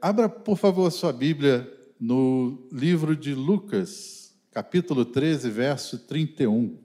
Abra, 0.00 0.28
por 0.28 0.56
favor, 0.56 0.88
sua 0.92 1.12
Bíblia 1.12 1.68
no 1.98 2.68
livro 2.70 3.16
de 3.16 3.34
Lucas, 3.34 4.32
capítulo 4.52 5.04
13, 5.04 5.50
verso 5.50 5.98
31. 6.06 6.78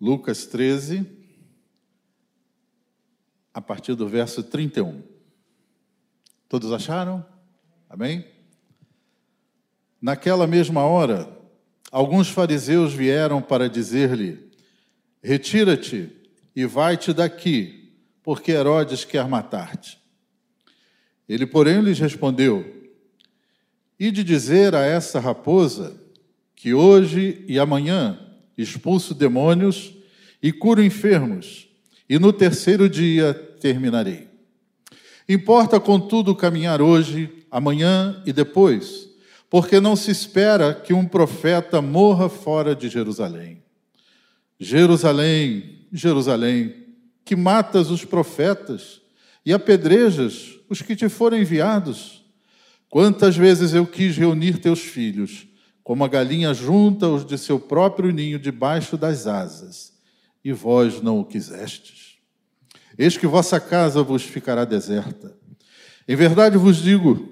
Lucas 0.00 0.46
13, 0.46 1.06
a 3.52 3.60
partir 3.60 3.94
do 3.94 4.08
verso 4.08 4.42
31. 4.42 5.02
Todos 6.48 6.72
acharam? 6.72 7.26
Amém? 7.90 8.26
Naquela 10.00 10.46
mesma 10.46 10.80
hora, 10.80 11.30
alguns 11.90 12.30
fariseus 12.30 12.94
vieram 12.94 13.42
para 13.42 13.68
dizer-lhe: 13.68 14.50
Retira-te 15.22 16.10
e 16.56 16.64
vai-te 16.64 17.12
daqui, 17.12 17.83
porque 18.24 18.50
Herodes 18.50 19.04
quer 19.04 19.28
matar-te. 19.28 19.98
Ele, 21.28 21.46
porém, 21.46 21.80
lhes 21.80 21.98
respondeu: 21.98 22.90
E 24.00 24.10
de 24.10 24.24
dizer 24.24 24.74
a 24.74 24.80
essa 24.80 25.20
raposa 25.20 26.00
que 26.56 26.72
hoje 26.72 27.44
e 27.46 27.58
amanhã 27.58 28.18
expulso 28.56 29.14
demônios 29.14 29.94
e 30.42 30.50
curo 30.50 30.82
enfermos, 30.82 31.68
e 32.08 32.18
no 32.18 32.32
terceiro 32.32 32.88
dia 32.88 33.34
terminarei. 33.60 34.28
Importa, 35.28 35.78
contudo, 35.78 36.34
caminhar 36.34 36.80
hoje, 36.80 37.44
amanhã 37.50 38.22
e 38.26 38.32
depois, 38.32 39.08
porque 39.50 39.80
não 39.80 39.96
se 39.96 40.10
espera 40.10 40.74
que 40.74 40.92
um 40.92 41.06
profeta 41.06 41.80
morra 41.80 42.28
fora 42.28 42.74
de 42.74 42.88
Jerusalém. 42.88 43.62
Jerusalém, 44.58 45.86
Jerusalém, 45.92 46.83
que 47.24 47.34
matas 47.34 47.90
os 47.90 48.04
profetas 48.04 49.00
e 49.44 49.52
apedrejas 49.52 50.58
os 50.68 50.82
que 50.82 50.94
te 50.94 51.08
foram 51.08 51.38
enviados. 51.38 52.24
Quantas 52.88 53.36
vezes 53.36 53.74
eu 53.74 53.86
quis 53.86 54.16
reunir 54.16 54.58
teus 54.58 54.80
filhos, 54.80 55.46
como 55.82 56.04
a 56.04 56.08
galinha 56.08 56.54
junta 56.54 57.08
os 57.08 57.24
de 57.24 57.36
seu 57.36 57.58
próprio 57.58 58.10
ninho 58.10 58.38
debaixo 58.38 58.96
das 58.96 59.26
asas, 59.26 59.92
e 60.44 60.52
vós 60.52 61.02
não 61.02 61.20
o 61.20 61.24
quisestes. 61.24 62.14
Eis 62.96 63.16
que 63.16 63.26
vossa 63.26 63.58
casa 63.58 64.02
vos 64.02 64.22
ficará 64.22 64.64
deserta. 64.64 65.36
Em 66.06 66.14
verdade 66.14 66.56
vos 66.56 66.76
digo 66.76 67.28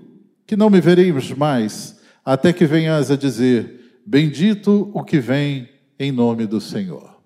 que 0.47 0.57
não 0.57 0.69
me 0.69 0.81
vereis 0.81 1.31
mais, 1.31 2.01
até 2.25 2.53
que 2.53 2.67
venhas 2.67 3.11
a 3.11 3.17
dizer: 3.17 4.01
Bendito 4.05 4.91
o 4.93 5.05
que 5.05 5.21
vem 5.21 5.69
em 5.99 6.11
nome 6.11 6.47
do 6.47 6.61
Senhor. 6.61 7.17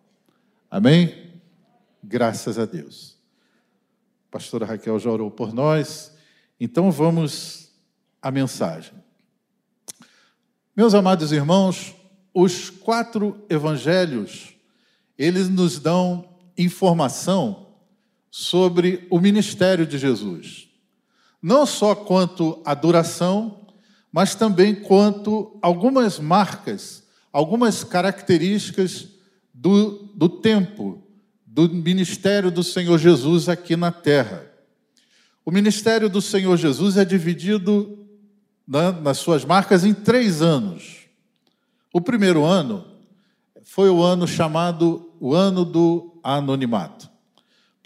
Amém? 0.71 1.26
Graças 2.09 2.57
a 2.57 2.65
Deus. 2.65 3.17
A 4.29 4.31
pastora 4.31 4.65
Raquel 4.65 4.97
já 4.97 5.11
orou 5.11 5.29
por 5.29 5.53
nós, 5.53 6.13
então 6.61 6.89
vamos 6.89 7.73
à 8.23 8.31
mensagem. 8.31 8.93
Meus 10.77 10.95
amados 10.95 11.33
irmãos, 11.33 11.97
os 12.33 12.71
quatro 12.71 13.45
evangelhos, 13.51 14.55
eles 15.19 15.49
nos 15.49 15.81
dão 15.81 16.29
informação 16.57 17.75
sobre 18.31 19.05
o 19.11 19.19
ministério 19.19 19.85
de 19.85 19.99
Jesus. 19.99 20.69
Não 21.43 21.67
só 21.67 21.93
quanto 21.93 22.63
à 22.65 22.73
duração, 22.73 23.67
mas 24.13 24.37
também 24.37 24.77
quanto 24.77 25.59
algumas 25.61 26.21
marcas, 26.21 27.03
algumas 27.33 27.83
características 27.83 29.09
do, 29.53 30.13
do 30.15 30.29
tempo 30.29 31.03
do 31.57 31.75
ministério 31.75 32.51
do 32.51 32.63
Senhor 32.63 32.99
Jesus 32.99 33.49
aqui 33.49 33.77
na 33.77 33.91
terra. 33.91 34.45
O 35.43 35.51
ministério 35.51 36.11
do 36.11 36.21
Senhor 36.21 36.57
Jesus 36.59 36.99
é 36.99 37.05
dividido 37.05 38.07
né, 38.69 38.93
nas 39.01 39.17
suas 39.17 39.43
marcas 39.43 39.83
em 39.83 39.95
três 39.95 40.43
anos. 40.43 41.07
O 41.91 42.01
primeiro 42.01 42.45
ano 42.45 42.85
foi 43.65 43.89
o 43.89 44.03
ano 44.03 44.29
chamado 44.29 45.11
o 45.19 45.35
ano 45.35 45.65
do 45.65 46.21
anonimato 46.23 47.17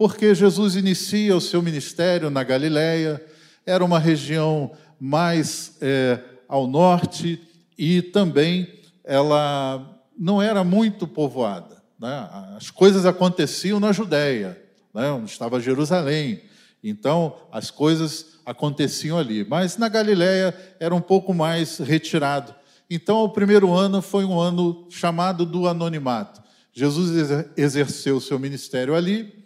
porque 0.00 0.34
Jesus 0.34 0.76
inicia 0.76 1.36
o 1.36 1.42
seu 1.42 1.60
ministério 1.60 2.30
na 2.30 2.42
Galiléia, 2.42 3.22
era 3.66 3.84
uma 3.84 3.98
região 3.98 4.72
mais 4.98 5.76
é, 5.78 6.18
ao 6.48 6.66
norte 6.66 7.38
e 7.76 8.00
também 8.00 8.80
ela 9.04 10.00
não 10.18 10.40
era 10.40 10.64
muito 10.64 11.06
povoada. 11.06 11.79
Né? 12.00 12.28
As 12.56 12.70
coisas 12.70 13.04
aconteciam 13.04 13.78
na 13.78 13.92
Judéia, 13.92 14.60
né? 14.94 15.10
onde 15.10 15.30
estava 15.30 15.60
Jerusalém. 15.60 16.40
Então, 16.82 17.36
as 17.52 17.70
coisas 17.70 18.40
aconteciam 18.46 19.18
ali. 19.18 19.44
Mas 19.44 19.76
na 19.76 19.88
Galiléia 19.88 20.56
era 20.80 20.94
um 20.94 21.00
pouco 21.00 21.34
mais 21.34 21.78
retirado. 21.78 22.54
Então, 22.88 23.18
o 23.18 23.28
primeiro 23.28 23.72
ano 23.72 24.00
foi 24.00 24.24
um 24.24 24.40
ano 24.40 24.86
chamado 24.88 25.44
do 25.44 25.68
anonimato. 25.68 26.40
Jesus 26.72 27.30
exerceu 27.56 28.16
o 28.16 28.20
seu 28.20 28.38
ministério 28.38 28.94
ali, 28.94 29.44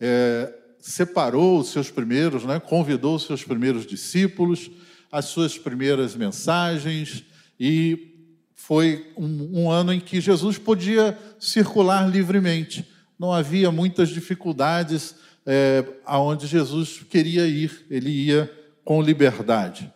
é, 0.00 0.52
separou 0.80 1.60
os 1.60 1.68
seus 1.68 1.90
primeiros, 1.90 2.44
né, 2.44 2.58
convidou 2.58 3.14
os 3.14 3.24
seus 3.24 3.44
primeiros 3.44 3.86
discípulos, 3.86 4.70
as 5.12 5.26
suas 5.26 5.58
primeiras 5.58 6.16
mensagens, 6.16 7.24
e 7.58 8.09
foi 8.62 9.06
um, 9.16 9.62
um 9.62 9.70
ano 9.70 9.92
em 9.92 9.98
que 9.98 10.20
Jesus 10.20 10.58
podia 10.58 11.18
circular 11.40 12.08
livremente. 12.08 12.86
Não 13.18 13.32
havia 13.32 13.72
muitas 13.72 14.10
dificuldades 14.10 15.14
é, 15.46 15.82
aonde 16.04 16.46
Jesus 16.46 17.00
queria 17.08 17.46
ir, 17.46 17.86
ele 17.90 18.10
ia 18.10 18.52
com 18.84 19.00
liberdade. 19.02 19.90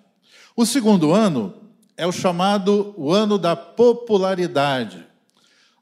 O 0.56 0.64
segundo 0.64 1.12
ano 1.12 1.54
é 1.94 2.06
o 2.06 2.10
chamado 2.10 2.94
o 2.96 3.12
ano 3.12 3.38
da 3.38 3.54
popularidade. 3.54 5.06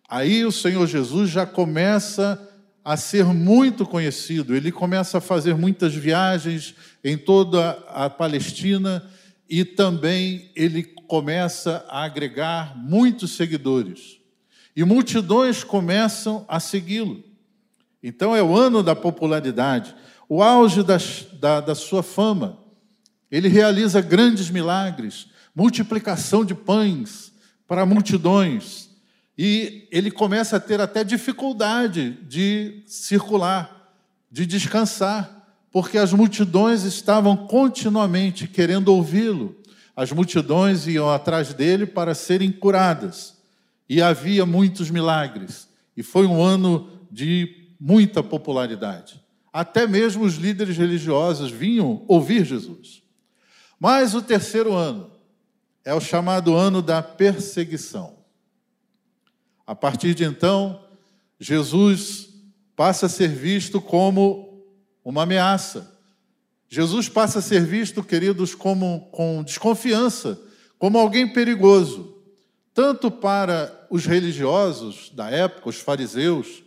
Aí 0.08 0.44
o 0.44 0.52
Senhor 0.52 0.86
Jesus 0.86 1.30
já 1.30 1.46
começa 1.46 2.38
a 2.84 2.96
ser 2.96 3.24
muito 3.24 3.86
conhecido. 3.86 4.56
Ele 4.56 4.72
começa 4.72 5.18
a 5.18 5.20
fazer 5.20 5.54
muitas 5.54 5.94
viagens 5.94 6.74
em 7.02 7.16
toda 7.16 7.70
a 7.88 8.10
Palestina 8.10 9.08
e 9.48 9.64
também 9.64 10.50
ele 10.54 10.82
começa 10.82 11.84
a 11.88 12.04
agregar 12.04 12.76
muitos 12.76 13.32
seguidores. 13.32 14.18
E 14.74 14.84
multidões 14.84 15.62
começam 15.62 16.44
a 16.48 16.58
segui-lo. 16.58 17.22
Então 18.02 18.34
é 18.34 18.42
o 18.42 18.56
ano 18.56 18.82
da 18.82 18.96
popularidade, 18.96 19.94
o 20.28 20.42
auge 20.42 20.82
da, 20.82 20.96
da, 21.38 21.60
da 21.60 21.74
sua 21.74 22.02
fama. 22.02 22.58
Ele 23.30 23.48
realiza 23.48 24.00
grandes 24.00 24.50
milagres, 24.50 25.26
multiplicação 25.54 26.44
de 26.44 26.54
pães 26.54 27.32
para 27.66 27.84
multidões 27.84 28.90
e 29.36 29.88
ele 29.90 30.10
começa 30.10 30.56
a 30.56 30.60
ter 30.60 30.80
até 30.80 31.02
dificuldade 31.02 32.12
de 32.28 32.82
circular, 32.86 33.92
de 34.30 34.44
descansar, 34.44 35.41
porque 35.72 35.96
as 35.96 36.12
multidões 36.12 36.84
estavam 36.84 37.34
continuamente 37.34 38.46
querendo 38.46 38.88
ouvi-lo. 38.88 39.56
As 39.96 40.12
multidões 40.12 40.86
iam 40.86 41.10
atrás 41.10 41.54
dele 41.54 41.86
para 41.86 42.14
serem 42.14 42.52
curadas. 42.52 43.38
E 43.88 44.02
havia 44.02 44.44
muitos 44.44 44.90
milagres. 44.90 45.68
E 45.96 46.02
foi 46.02 46.26
um 46.26 46.42
ano 46.42 46.90
de 47.10 47.72
muita 47.80 48.22
popularidade. 48.22 49.20
Até 49.50 49.86
mesmo 49.86 50.24
os 50.24 50.34
líderes 50.34 50.76
religiosos 50.76 51.50
vinham 51.50 52.04
ouvir 52.06 52.44
Jesus. 52.44 53.02
Mas 53.80 54.14
o 54.14 54.22
terceiro 54.22 54.74
ano 54.74 55.10
é 55.84 55.94
o 55.94 56.00
chamado 56.00 56.54
ano 56.54 56.82
da 56.82 57.02
perseguição. 57.02 58.14
A 59.66 59.74
partir 59.74 60.14
de 60.14 60.24
então, 60.24 60.84
Jesus 61.40 62.28
passa 62.76 63.06
a 63.06 63.08
ser 63.08 63.28
visto 63.28 63.80
como 63.80 64.51
uma 65.04 65.22
ameaça. 65.22 65.90
Jesus 66.68 67.08
passa 67.08 67.40
a 67.40 67.42
ser 67.42 67.64
visto, 67.64 68.02
queridos, 68.02 68.54
como 68.54 69.08
com 69.12 69.42
desconfiança, 69.42 70.40
como 70.78 70.98
alguém 70.98 71.32
perigoso, 71.32 72.16
tanto 72.74 73.10
para 73.10 73.86
os 73.90 74.06
religiosos 74.06 75.10
da 75.14 75.30
época, 75.30 75.68
os 75.68 75.76
fariseus, 75.76 76.62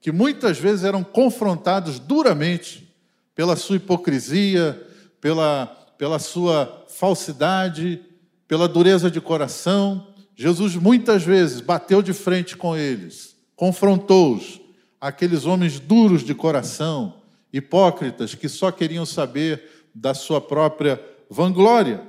que 0.00 0.12
muitas 0.12 0.58
vezes 0.58 0.84
eram 0.84 1.02
confrontados 1.02 1.98
duramente 1.98 2.94
pela 3.34 3.56
sua 3.56 3.76
hipocrisia, 3.76 4.86
pela, 5.20 5.66
pela 5.98 6.18
sua 6.18 6.84
falsidade, 6.88 8.02
pela 8.46 8.68
dureza 8.68 9.10
de 9.10 9.20
coração, 9.20 10.06
Jesus 10.34 10.76
muitas 10.76 11.22
vezes 11.22 11.60
bateu 11.60 12.02
de 12.02 12.12
frente 12.12 12.56
com 12.56 12.76
eles, 12.76 13.34
confrontou-os, 13.56 14.60
aqueles 15.00 15.46
homens 15.46 15.80
duros 15.80 16.22
de 16.22 16.34
coração, 16.34 17.14
hipócritas, 17.56 18.34
que 18.34 18.48
só 18.48 18.70
queriam 18.70 19.06
saber 19.06 19.88
da 19.94 20.14
sua 20.14 20.40
própria 20.40 21.00
vanglória. 21.30 22.02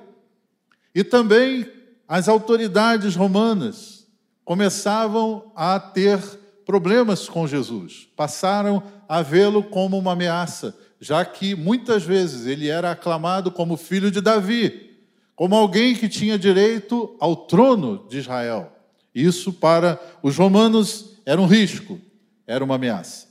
E 0.94 1.04
também 1.04 1.68
as 2.08 2.28
autoridades 2.28 3.16
romanas 3.16 4.08
começavam 4.44 5.52
a 5.56 5.80
ter 5.80 6.20
problemas 6.66 7.30
com 7.30 7.48
Jesus, 7.48 8.08
passaram 8.16 8.84
a 9.08 9.22
vê-lo 9.22 9.64
como 9.64 9.98
uma 9.98 10.14
ameaça, 10.14 10.78
já 11.00 11.24
que 11.24 11.56
muitas 11.56 12.04
vezes 12.04 12.46
ele 12.46 12.68
era 12.68 12.92
aclamado 12.92 13.52
como 13.52 13.78
filho 13.78 14.12
de 14.12 14.20
Davi, 14.20 14.98
como 15.36 15.56
alguém 15.56 15.96
que 15.96 16.10
tinha 16.10 16.38
direito 16.38 17.16
ao 17.20 17.36
trono 17.36 18.06
de 18.10 18.18
Israel. 18.18 18.72
Isso 19.14 19.54
para 19.54 20.00
os 20.22 20.36
romanos 20.36 21.18
era 21.26 21.40
um 21.40 21.46
risco, 21.46 22.00
era 22.46 22.64
uma 22.64 22.76
ameaça. 22.76 23.27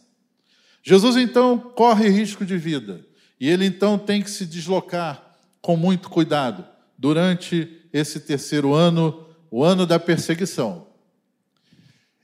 Jesus 0.88 1.16
então 1.16 1.58
corre 1.58 2.08
risco 2.08 2.46
de 2.46 2.56
vida 2.56 3.04
e 3.40 3.48
ele 3.48 3.66
então 3.66 3.98
tem 3.98 4.22
que 4.22 4.30
se 4.30 4.46
deslocar 4.46 5.36
com 5.60 5.76
muito 5.76 6.08
cuidado 6.08 6.64
durante 6.96 7.82
esse 7.92 8.20
terceiro 8.20 8.72
ano, 8.72 9.26
o 9.50 9.64
ano 9.64 9.84
da 9.84 9.98
perseguição. 9.98 10.86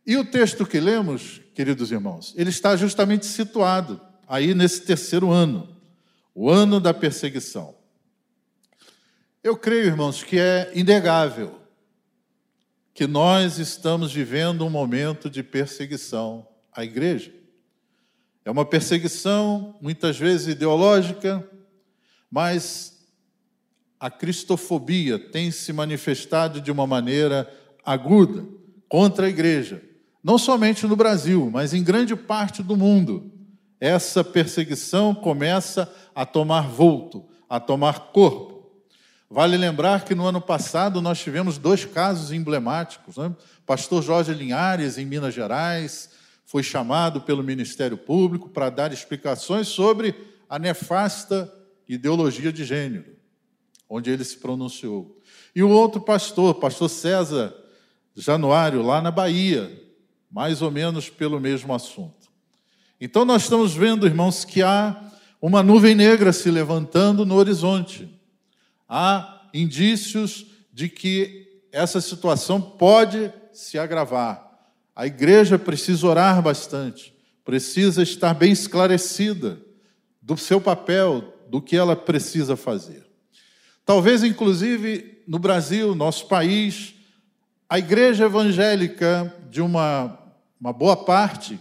E 0.06 0.16
o 0.16 0.24
texto 0.24 0.64
que 0.64 0.78
lemos, 0.78 1.40
queridos 1.56 1.90
irmãos, 1.90 2.34
ele 2.36 2.50
está 2.50 2.76
justamente 2.76 3.26
situado 3.26 4.00
aí 4.28 4.54
nesse 4.54 4.82
terceiro 4.82 5.32
ano, 5.32 5.76
o 6.32 6.48
ano 6.48 6.78
da 6.78 6.94
perseguição. 6.94 7.74
Eu 9.42 9.56
creio, 9.56 9.86
irmãos, 9.86 10.22
que 10.22 10.38
é 10.38 10.70
inegável 10.72 11.58
que 12.94 13.08
nós 13.08 13.58
estamos 13.58 14.12
vivendo 14.12 14.64
um 14.64 14.70
momento 14.70 15.28
de 15.28 15.42
perseguição 15.42 16.46
à 16.72 16.84
igreja. 16.84 17.41
É 18.44 18.50
uma 18.50 18.64
perseguição, 18.64 19.76
muitas 19.80 20.18
vezes 20.18 20.48
ideológica, 20.48 21.48
mas 22.30 23.06
a 24.00 24.10
cristofobia 24.10 25.18
tem 25.18 25.52
se 25.52 25.72
manifestado 25.72 26.60
de 26.60 26.72
uma 26.72 26.86
maneira 26.86 27.48
aguda 27.84 28.44
contra 28.88 29.26
a 29.26 29.28
igreja, 29.28 29.80
não 30.24 30.38
somente 30.38 30.86
no 30.86 30.96
Brasil, 30.96 31.48
mas 31.52 31.72
em 31.72 31.84
grande 31.84 32.16
parte 32.16 32.62
do 32.62 32.76
mundo. 32.76 33.30
Essa 33.80 34.22
perseguição 34.24 35.14
começa 35.14 35.92
a 36.14 36.26
tomar 36.26 36.68
volto, 36.68 37.24
a 37.48 37.58
tomar 37.60 38.12
corpo. 38.12 38.52
Vale 39.30 39.56
lembrar 39.56 40.04
que 40.04 40.14
no 40.14 40.26
ano 40.26 40.40
passado 40.40 41.00
nós 41.00 41.18
tivemos 41.18 41.56
dois 41.58 41.84
casos 41.84 42.32
emblemáticos. 42.32 43.16
Né? 43.16 43.34
Pastor 43.64 44.02
Jorge 44.02 44.34
Linhares, 44.34 44.98
em 44.98 45.06
Minas 45.06 45.32
Gerais, 45.32 46.10
foi 46.52 46.62
chamado 46.62 47.22
pelo 47.22 47.42
Ministério 47.42 47.96
Público 47.96 48.46
para 48.46 48.68
dar 48.68 48.92
explicações 48.92 49.68
sobre 49.68 50.14
a 50.46 50.58
nefasta 50.58 51.50
ideologia 51.88 52.52
de 52.52 52.62
gênero, 52.62 53.16
onde 53.88 54.10
ele 54.10 54.22
se 54.22 54.36
pronunciou. 54.36 55.18
E 55.56 55.62
o 55.62 55.70
outro 55.70 55.98
pastor, 55.98 56.56
pastor 56.56 56.90
César 56.90 57.56
Januário, 58.14 58.82
lá 58.82 59.00
na 59.00 59.10
Bahia, 59.10 59.82
mais 60.30 60.60
ou 60.60 60.70
menos 60.70 61.08
pelo 61.08 61.40
mesmo 61.40 61.72
assunto. 61.72 62.30
Então 63.00 63.24
nós 63.24 63.44
estamos 63.44 63.72
vendo, 63.72 64.06
irmãos, 64.06 64.44
que 64.44 64.62
há 64.62 65.10
uma 65.40 65.62
nuvem 65.62 65.94
negra 65.94 66.34
se 66.34 66.50
levantando 66.50 67.24
no 67.24 67.34
horizonte. 67.36 68.14
Há 68.86 69.48
indícios 69.54 70.44
de 70.70 70.90
que 70.90 71.62
essa 71.72 71.98
situação 71.98 72.60
pode 72.60 73.32
se 73.54 73.78
agravar. 73.78 74.51
A 74.94 75.06
igreja 75.06 75.58
precisa 75.58 76.06
orar 76.06 76.42
bastante, 76.42 77.14
precisa 77.44 78.02
estar 78.02 78.34
bem 78.34 78.52
esclarecida 78.52 79.58
do 80.20 80.36
seu 80.36 80.60
papel, 80.60 81.34
do 81.48 81.60
que 81.60 81.76
ela 81.76 81.96
precisa 81.96 82.56
fazer. 82.56 83.06
Talvez, 83.84 84.22
inclusive, 84.22 85.22
no 85.26 85.38
Brasil, 85.38 85.94
nosso 85.94 86.26
país, 86.28 86.94
a 87.68 87.78
igreja 87.78 88.24
evangélica, 88.24 89.34
de 89.50 89.60
uma, 89.60 90.18
uma 90.60 90.72
boa 90.72 90.96
parte, 90.96 91.58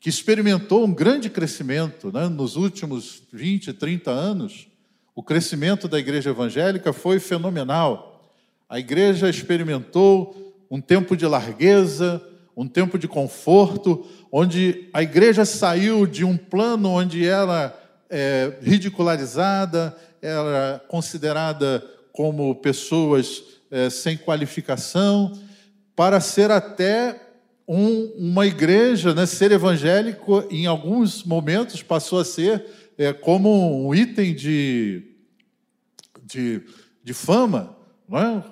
que 0.00 0.08
experimentou 0.08 0.84
um 0.84 0.92
grande 0.92 1.28
crescimento 1.28 2.12
né, 2.12 2.28
nos 2.28 2.56
últimos 2.56 3.22
20, 3.32 3.72
30 3.72 4.10
anos, 4.10 4.68
o 5.14 5.22
crescimento 5.22 5.88
da 5.88 5.98
igreja 5.98 6.30
evangélica 6.30 6.92
foi 6.92 7.18
fenomenal. 7.18 8.30
A 8.68 8.78
igreja 8.78 9.28
experimentou 9.28 10.64
um 10.70 10.80
tempo 10.80 11.16
de 11.16 11.26
largueza, 11.26 12.22
um 12.60 12.68
tempo 12.68 12.98
de 12.98 13.08
conforto, 13.08 14.06
onde 14.30 14.90
a 14.92 15.02
igreja 15.02 15.46
saiu 15.46 16.06
de 16.06 16.26
um 16.26 16.36
plano 16.36 16.90
onde 16.90 17.26
ela 17.26 17.74
é 18.10 18.52
ridicularizada, 18.60 19.96
era 20.20 20.78
considerada 20.86 21.82
como 22.12 22.54
pessoas 22.56 23.42
é, 23.70 23.88
sem 23.88 24.14
qualificação, 24.14 25.32
para 25.96 26.20
ser 26.20 26.50
até 26.50 27.18
um, 27.66 28.12
uma 28.18 28.46
igreja, 28.46 29.14
né, 29.14 29.24
ser 29.24 29.52
evangélico, 29.52 30.44
em 30.50 30.66
alguns 30.66 31.24
momentos 31.24 31.82
passou 31.82 32.20
a 32.20 32.26
ser 32.26 32.66
é, 32.98 33.10
como 33.10 33.88
um 33.88 33.94
item 33.94 34.34
de, 34.34 35.14
de, 36.24 36.60
de 37.02 37.14
fama? 37.14 37.74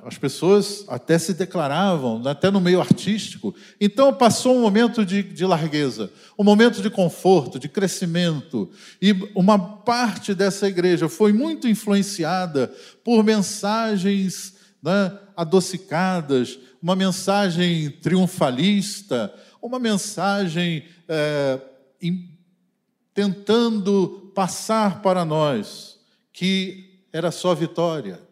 As 0.04 0.16
pessoas 0.16 0.84
até 0.86 1.18
se 1.18 1.34
declaravam, 1.34 2.22
até 2.28 2.48
no 2.48 2.60
meio 2.60 2.80
artístico. 2.80 3.52
Então 3.80 4.14
passou 4.14 4.56
um 4.56 4.60
momento 4.60 5.04
de, 5.04 5.20
de, 5.20 5.44
largueza, 5.44 6.12
um 6.38 6.44
momento 6.44 6.80
de 6.80 6.88
conforto, 6.88 7.58
de 7.58 7.68
crescimento. 7.68 8.70
E 9.02 9.10
uma 9.34 9.58
parte 9.58 10.32
dessa 10.32 10.68
igreja 10.68 11.08
foi 11.08 11.32
muito 11.32 11.66
influenciada 11.66 12.72
por 13.02 13.24
mensagens 13.24 14.54
né, 14.80 15.18
adocicadas, 15.36 16.56
uma 16.80 16.94
mensagem 16.94 17.90
triunfalista, 17.90 19.34
uma 19.60 19.80
mensagem 19.80 20.84
é, 21.08 21.60
em, 22.00 22.30
tentando 23.12 24.30
passar 24.36 25.02
para 25.02 25.24
nós 25.24 25.98
que 26.32 27.02
era 27.12 27.32
só 27.32 27.56
vitória 27.56 28.27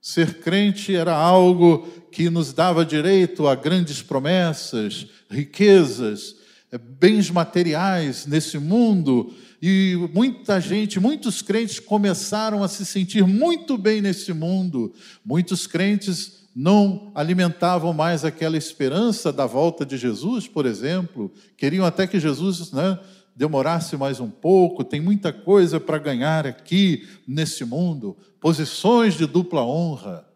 Ser 0.00 0.40
crente 0.40 0.94
era 0.94 1.14
algo 1.14 1.86
que 2.10 2.30
nos 2.30 2.52
dava 2.52 2.84
direito 2.84 3.46
a 3.46 3.54
grandes 3.54 4.00
promessas, 4.00 5.06
riquezas, 5.30 6.36
eh, 6.72 6.78
bens 6.78 7.30
materiais 7.30 8.26
nesse 8.26 8.58
mundo. 8.58 9.32
E 9.60 10.08
muita 10.14 10.58
gente, 10.58 10.98
muitos 10.98 11.42
crentes 11.42 11.78
começaram 11.78 12.64
a 12.64 12.68
se 12.68 12.86
sentir 12.86 13.26
muito 13.26 13.76
bem 13.76 14.00
nesse 14.00 14.32
mundo. 14.32 14.94
Muitos 15.24 15.66
crentes 15.66 16.40
não 16.56 17.12
alimentavam 17.14 17.92
mais 17.92 18.24
aquela 18.24 18.56
esperança 18.56 19.32
da 19.32 19.46
volta 19.46 19.84
de 19.84 19.96
Jesus, 19.96 20.48
por 20.48 20.66
exemplo. 20.66 21.30
Queriam 21.56 21.84
até 21.84 22.06
que 22.06 22.18
Jesus 22.18 22.72
né, 22.72 22.98
demorasse 23.40 23.96
mais 23.96 24.20
um 24.20 24.28
pouco, 24.28 24.84
tem 24.84 25.00
muita 25.00 25.32
coisa 25.32 25.80
para 25.80 25.96
ganhar 25.96 26.46
aqui 26.46 27.08
nesse 27.26 27.64
mundo, 27.64 28.14
posições 28.38 29.14
de 29.14 29.24
dupla 29.24 29.64
honra. 29.64 30.28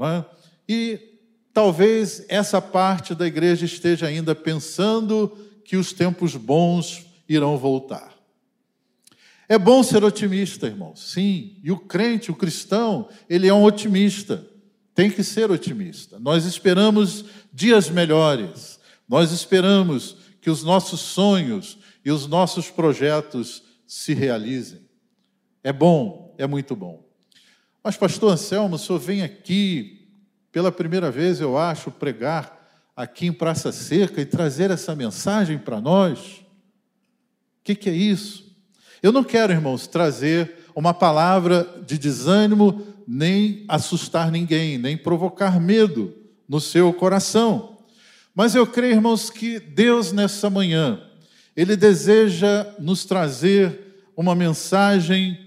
É? 0.00 0.24
E 0.66 0.98
talvez 1.52 2.24
essa 2.30 2.62
parte 2.62 3.14
da 3.14 3.26
igreja 3.26 3.66
esteja 3.66 4.06
ainda 4.06 4.34
pensando 4.34 5.36
que 5.66 5.76
os 5.76 5.92
tempos 5.92 6.34
bons 6.34 7.04
irão 7.28 7.58
voltar. 7.58 8.14
É 9.46 9.58
bom 9.58 9.82
ser 9.82 10.02
otimista, 10.02 10.66
irmãos, 10.66 11.12
sim, 11.12 11.58
e 11.62 11.70
o 11.70 11.76
crente, 11.76 12.30
o 12.30 12.34
cristão, 12.34 13.10
ele 13.28 13.46
é 13.46 13.52
um 13.52 13.64
otimista, 13.64 14.46
tem 14.94 15.10
que 15.10 15.22
ser 15.22 15.50
otimista. 15.50 16.18
Nós 16.18 16.46
esperamos 16.46 17.26
dias 17.52 17.90
melhores, 17.90 18.80
nós 19.06 19.30
esperamos 19.30 20.16
que 20.40 20.48
os 20.48 20.64
nossos 20.64 21.00
sonhos, 21.00 21.76
e 22.06 22.10
os 22.12 22.28
nossos 22.28 22.70
projetos 22.70 23.64
se 23.84 24.14
realizem. 24.14 24.80
É 25.64 25.72
bom, 25.72 26.32
é 26.38 26.46
muito 26.46 26.76
bom. 26.76 27.04
Mas, 27.82 27.96
pastor 27.96 28.32
Anselmo, 28.32 28.76
o 28.76 28.78
senhor 28.78 29.00
vem 29.00 29.22
aqui 29.24 30.08
pela 30.52 30.70
primeira 30.70 31.10
vez, 31.10 31.40
eu 31.40 31.58
acho, 31.58 31.90
pregar 31.90 32.64
aqui 32.94 33.26
em 33.26 33.32
Praça 33.32 33.72
Seca 33.72 34.20
e 34.20 34.24
trazer 34.24 34.70
essa 34.70 34.94
mensagem 34.94 35.58
para 35.58 35.80
nós. 35.80 36.36
O 37.58 37.64
que, 37.64 37.74
que 37.74 37.90
é 37.90 37.94
isso? 37.94 38.56
Eu 39.02 39.10
não 39.10 39.24
quero, 39.24 39.52
irmãos, 39.52 39.88
trazer 39.88 40.58
uma 40.76 40.94
palavra 40.94 41.82
de 41.84 41.98
desânimo, 41.98 42.86
nem 43.04 43.64
assustar 43.66 44.30
ninguém, 44.30 44.78
nem 44.78 44.96
provocar 44.96 45.60
medo 45.60 46.14
no 46.48 46.60
seu 46.60 46.92
coração. 46.92 47.78
Mas 48.32 48.54
eu 48.54 48.64
creio, 48.64 48.94
irmãos, 48.94 49.28
que 49.28 49.58
Deus 49.58 50.12
nessa 50.12 50.48
manhã 50.48 51.02
ele 51.56 51.74
deseja 51.74 52.66
nos 52.78 53.04
trazer 53.04 54.10
uma 54.16 54.34
mensagem 54.34 55.38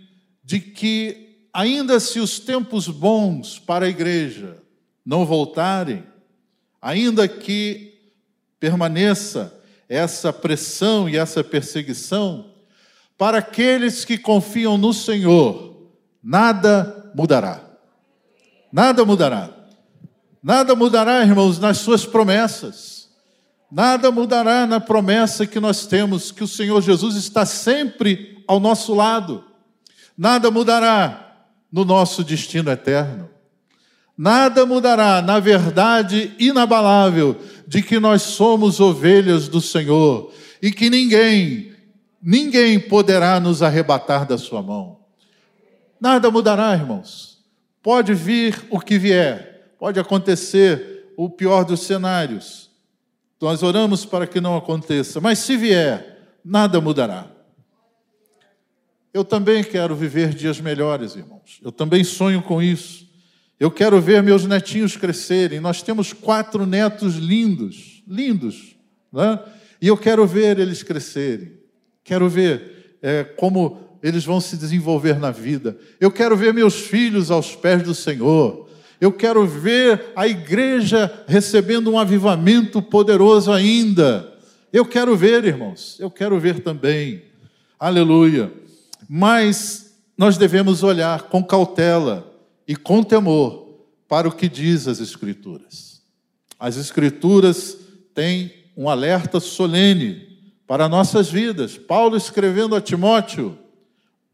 de 0.43 0.59
que, 0.59 1.47
ainda 1.53 1.99
se 1.99 2.19
os 2.19 2.39
tempos 2.39 2.87
bons 2.87 3.59
para 3.59 3.85
a 3.85 3.89
igreja 3.89 4.57
não 5.05 5.25
voltarem, 5.25 6.03
ainda 6.81 7.27
que 7.27 7.93
permaneça 8.59 9.53
essa 9.87 10.33
pressão 10.33 11.07
e 11.07 11.15
essa 11.15 11.43
perseguição, 11.43 12.53
para 13.17 13.39
aqueles 13.39 14.03
que 14.03 14.17
confiam 14.17 14.77
no 14.77 14.93
Senhor, 14.93 15.91
nada 16.23 17.11
mudará. 17.15 17.63
Nada 18.71 19.05
mudará. 19.05 19.49
Nada 20.41 20.75
mudará, 20.75 21.21
irmãos, 21.21 21.59
nas 21.59 21.79
suas 21.79 22.05
promessas. 22.05 22.98
Nada 23.71 24.11
mudará 24.11 24.65
na 24.65 24.79
promessa 24.79 25.45
que 25.45 25.59
nós 25.59 25.85
temos, 25.85 26.31
que 26.31 26.43
o 26.43 26.47
Senhor 26.47 26.81
Jesus 26.81 27.15
está 27.15 27.45
sempre 27.45 28.43
ao 28.47 28.59
nosso 28.59 28.95
lado. 28.95 29.43
Nada 30.17 30.49
mudará 30.49 31.45
no 31.71 31.85
nosso 31.85 32.23
destino 32.23 32.71
eterno. 32.71 33.29
Nada 34.17 34.65
mudará 34.65 35.21
na 35.21 35.39
verdade 35.39 36.35
inabalável 36.39 37.37
de 37.67 37.81
que 37.81 37.99
nós 37.99 38.23
somos 38.23 38.79
ovelhas 38.79 39.47
do 39.47 39.61
Senhor 39.61 40.33
e 40.61 40.71
que 40.71 40.89
ninguém, 40.89 41.71
ninguém 42.21 42.79
poderá 42.79 43.39
nos 43.39 43.61
arrebatar 43.61 44.25
da 44.25 44.37
sua 44.37 44.61
mão. 44.61 44.99
Nada 46.01 46.31
mudará, 46.31 46.73
irmãos. 46.73 47.37
Pode 47.81 48.13
vir 48.13 48.65
o 48.69 48.79
que 48.79 48.97
vier, 48.97 49.73
pode 49.79 49.99
acontecer 49.99 51.13
o 51.15 51.29
pior 51.29 51.63
dos 51.63 51.81
cenários. 51.81 52.68
Nós 53.41 53.63
oramos 53.63 54.05
para 54.05 54.27
que 54.27 54.41
não 54.41 54.57
aconteça, 54.57 55.21
mas 55.21 55.39
se 55.39 55.55
vier, 55.55 56.37
nada 56.43 56.81
mudará. 56.81 57.31
Eu 59.13 59.23
também 59.23 59.63
quero 59.63 59.95
viver 59.95 60.33
dias 60.33 60.59
melhores, 60.59 61.15
irmãos. 61.15 61.59
Eu 61.63 61.71
também 61.71 62.03
sonho 62.03 62.41
com 62.41 62.61
isso. 62.61 63.07
Eu 63.59 63.71
quero 63.71 63.99
ver 63.99 64.21
meus 64.21 64.45
netinhos 64.45 64.95
crescerem. 64.95 65.59
Nós 65.59 65.81
temos 65.81 66.13
quatro 66.13 66.65
netos 66.65 67.15
lindos, 67.15 68.03
lindos, 68.07 68.75
né? 69.11 69.39
e 69.81 69.87
eu 69.87 69.97
quero 69.97 70.25
ver 70.27 70.59
eles 70.59 70.83
crescerem. 70.83 71.53
Quero 72.03 72.29
ver 72.29 72.97
é, 73.01 73.23
como 73.23 73.97
eles 74.01 74.23
vão 74.23 74.39
se 74.39 74.55
desenvolver 74.57 75.19
na 75.19 75.31
vida. 75.31 75.77
Eu 75.99 76.11
quero 76.11 76.37
ver 76.37 76.53
meus 76.53 76.75
filhos 76.75 77.31
aos 77.31 77.55
pés 77.55 77.83
do 77.83 77.95
Senhor. 77.95 78.68
Eu 78.99 79.13
quero 79.13 79.45
ver 79.47 80.11
a 80.15 80.27
igreja 80.27 81.23
recebendo 81.27 81.89
um 81.89 81.97
avivamento 81.97 82.81
poderoso 82.81 83.51
ainda. 83.51 84.33
Eu 84.73 84.85
quero 84.85 85.15
ver, 85.15 85.45
irmãos, 85.45 85.97
eu 85.99 86.11
quero 86.11 86.39
ver 86.39 86.61
também. 86.61 87.23
Aleluia. 87.79 88.51
Mas 89.07 89.95
nós 90.17 90.37
devemos 90.37 90.83
olhar 90.83 91.23
com 91.23 91.43
cautela 91.43 92.29
e 92.67 92.75
com 92.75 93.01
temor 93.01 93.69
para 94.07 94.27
o 94.27 94.31
que 94.31 94.49
diz 94.49 94.87
as 94.87 94.99
Escrituras. 94.99 96.01
As 96.59 96.75
Escrituras 96.75 97.77
têm 98.13 98.51
um 98.75 98.89
alerta 98.89 99.39
solene 99.39 100.27
para 100.67 100.89
nossas 100.89 101.29
vidas. 101.29 101.77
Paulo 101.77 102.17
escrevendo 102.17 102.75
a 102.75 102.81
Timóteo, 102.81 103.57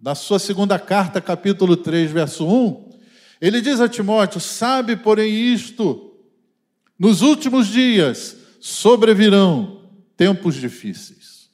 na 0.01 0.15
sua 0.15 0.39
segunda 0.39 0.79
carta, 0.79 1.22
capítulo 1.22 1.77
3, 1.77 2.12
verso 2.12 2.48
1, 2.48 2.95
ele 3.39 3.62
diz 3.62 3.80
a 3.80 3.89
Timóteo: 3.89 4.39
Sabe, 4.39 4.96
porém, 4.96 5.54
isto, 5.54 6.15
nos 6.98 7.22
últimos 7.22 7.68
dias 7.68 8.36
sobrevirão 8.60 9.82
tempos 10.18 10.56
difíceis. 10.56 11.50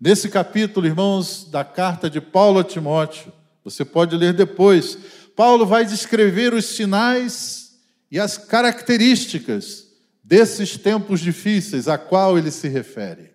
Nesse 0.00 0.28
capítulo, 0.28 0.86
irmãos, 0.86 1.48
da 1.50 1.64
carta 1.64 2.10
de 2.10 2.20
Paulo 2.20 2.58
a 2.58 2.64
Timóteo, 2.64 3.32
você 3.62 3.84
pode 3.84 4.16
ler 4.16 4.34
depois, 4.34 4.98
Paulo 5.34 5.64
vai 5.64 5.84
descrever 5.84 6.52
os 6.52 6.66
sinais 6.66 7.78
e 8.10 8.20
as 8.20 8.36
características 8.36 9.86
desses 10.22 10.76
tempos 10.76 11.20
difíceis 11.20 11.88
a 11.88 11.96
qual 11.96 12.36
ele 12.36 12.50
se 12.50 12.68
refere. 12.68 13.32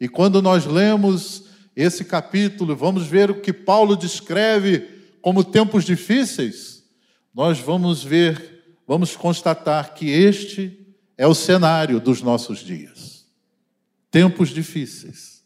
E 0.00 0.08
quando 0.08 0.40
nós 0.40 0.64
lemos 0.64 1.44
esse 1.74 2.04
capítulo, 2.04 2.74
vamos 2.74 3.06
ver 3.06 3.30
o 3.30 3.40
que 3.40 3.52
Paulo 3.52 3.96
descreve 3.96 4.97
como 5.22 5.44
tempos 5.44 5.84
difíceis, 5.84 6.84
nós 7.34 7.58
vamos 7.58 8.02
ver, 8.02 8.76
vamos 8.86 9.14
constatar 9.16 9.94
que 9.94 10.10
este 10.10 10.86
é 11.16 11.26
o 11.26 11.34
cenário 11.34 12.00
dos 12.00 12.22
nossos 12.22 12.60
dias. 12.60 13.26
Tempos 14.10 14.50
difíceis. 14.50 15.42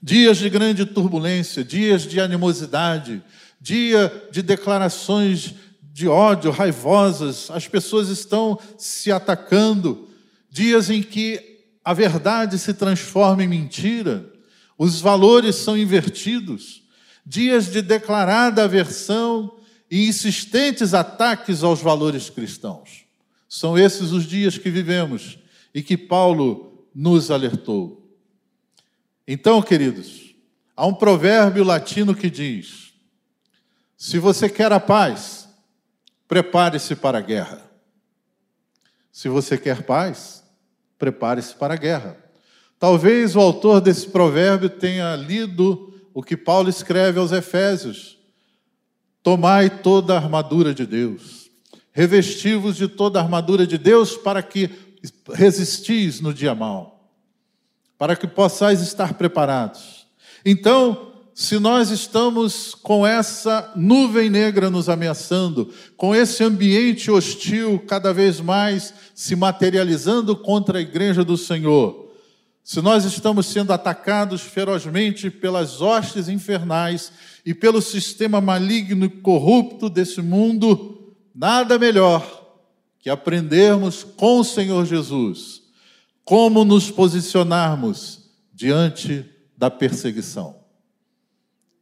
Dias 0.00 0.38
de 0.38 0.50
grande 0.50 0.84
turbulência, 0.84 1.64
dias 1.64 2.02
de 2.02 2.20
animosidade, 2.20 3.22
dia 3.60 4.28
de 4.30 4.42
declarações 4.42 5.54
de 5.92 6.08
ódio 6.08 6.50
raivosas, 6.50 7.50
as 7.50 7.68
pessoas 7.68 8.08
estão 8.08 8.58
se 8.78 9.12
atacando, 9.12 10.08
dias 10.50 10.90
em 10.90 11.02
que 11.02 11.60
a 11.84 11.92
verdade 11.92 12.58
se 12.58 12.72
transforma 12.74 13.44
em 13.44 13.48
mentira, 13.48 14.32
os 14.78 15.00
valores 15.00 15.56
são 15.56 15.76
invertidos, 15.76 16.81
dias 17.24 17.70
de 17.70 17.80
declarada 17.82 18.64
aversão 18.64 19.58
e 19.90 20.08
insistentes 20.08 20.94
ataques 20.94 21.62
aos 21.62 21.80
valores 21.80 22.30
cristãos. 22.30 23.04
São 23.48 23.78
esses 23.78 24.12
os 24.12 24.24
dias 24.24 24.56
que 24.58 24.70
vivemos 24.70 25.38
e 25.74 25.82
que 25.82 25.96
Paulo 25.96 26.86
nos 26.94 27.30
alertou. 27.30 28.16
Então, 29.26 29.62
queridos, 29.62 30.34
há 30.76 30.86
um 30.86 30.94
provérbio 30.94 31.62
latino 31.62 32.14
que 32.14 32.30
diz: 32.30 32.92
se 33.96 34.18
você 34.18 34.48
quer 34.48 34.72
a 34.72 34.80
paz, 34.80 35.48
prepare-se 36.26 36.96
para 36.96 37.18
a 37.18 37.20
guerra. 37.20 37.70
Se 39.12 39.28
você 39.28 39.58
quer 39.58 39.82
paz, 39.82 40.42
prepare-se 40.98 41.54
para 41.54 41.74
a 41.74 41.76
guerra. 41.76 42.16
Talvez 42.78 43.36
o 43.36 43.40
autor 43.40 43.80
desse 43.80 44.08
provérbio 44.08 44.70
tenha 44.70 45.14
lido 45.14 45.91
o 46.14 46.22
que 46.22 46.36
Paulo 46.36 46.68
escreve 46.68 47.18
aos 47.18 47.32
Efésios: 47.32 48.18
Tomai 49.22 49.70
toda 49.70 50.14
a 50.14 50.18
armadura 50.18 50.74
de 50.74 50.86
Deus, 50.86 51.50
revestivos 51.92 52.76
de 52.76 52.88
toda 52.88 53.18
a 53.18 53.22
armadura 53.22 53.66
de 53.66 53.78
Deus 53.78 54.16
para 54.16 54.42
que 54.42 54.70
resistis 55.32 56.20
no 56.20 56.32
dia 56.32 56.54
mau, 56.54 57.10
para 57.98 58.16
que 58.16 58.26
possais 58.26 58.80
estar 58.80 59.14
preparados. 59.14 60.06
Então, 60.44 61.12
se 61.34 61.58
nós 61.58 61.90
estamos 61.90 62.74
com 62.74 63.06
essa 63.06 63.72
nuvem 63.74 64.28
negra 64.28 64.68
nos 64.68 64.88
ameaçando, 64.88 65.72
com 65.96 66.14
esse 66.14 66.44
ambiente 66.44 67.10
hostil 67.10 67.82
cada 67.86 68.12
vez 68.12 68.40
mais 68.40 68.92
se 69.14 69.34
materializando 69.34 70.36
contra 70.36 70.78
a 70.78 70.82
igreja 70.82 71.24
do 71.24 71.36
Senhor, 71.36 72.01
se 72.62 72.80
nós 72.80 73.04
estamos 73.04 73.46
sendo 73.46 73.72
atacados 73.72 74.42
ferozmente 74.42 75.30
pelas 75.30 75.80
hostes 75.80 76.28
infernais 76.28 77.12
e 77.44 77.52
pelo 77.52 77.82
sistema 77.82 78.40
maligno 78.40 79.04
e 79.04 79.08
corrupto 79.08 79.88
desse 79.90 80.22
mundo, 80.22 81.16
nada 81.34 81.78
melhor 81.78 82.40
que 82.98 83.10
aprendermos 83.10 84.04
com 84.04 84.38
o 84.38 84.44
Senhor 84.44 84.86
Jesus 84.86 85.62
como 86.24 86.64
nos 86.64 86.90
posicionarmos 86.90 88.30
diante 88.54 89.28
da 89.56 89.68
perseguição 89.68 90.62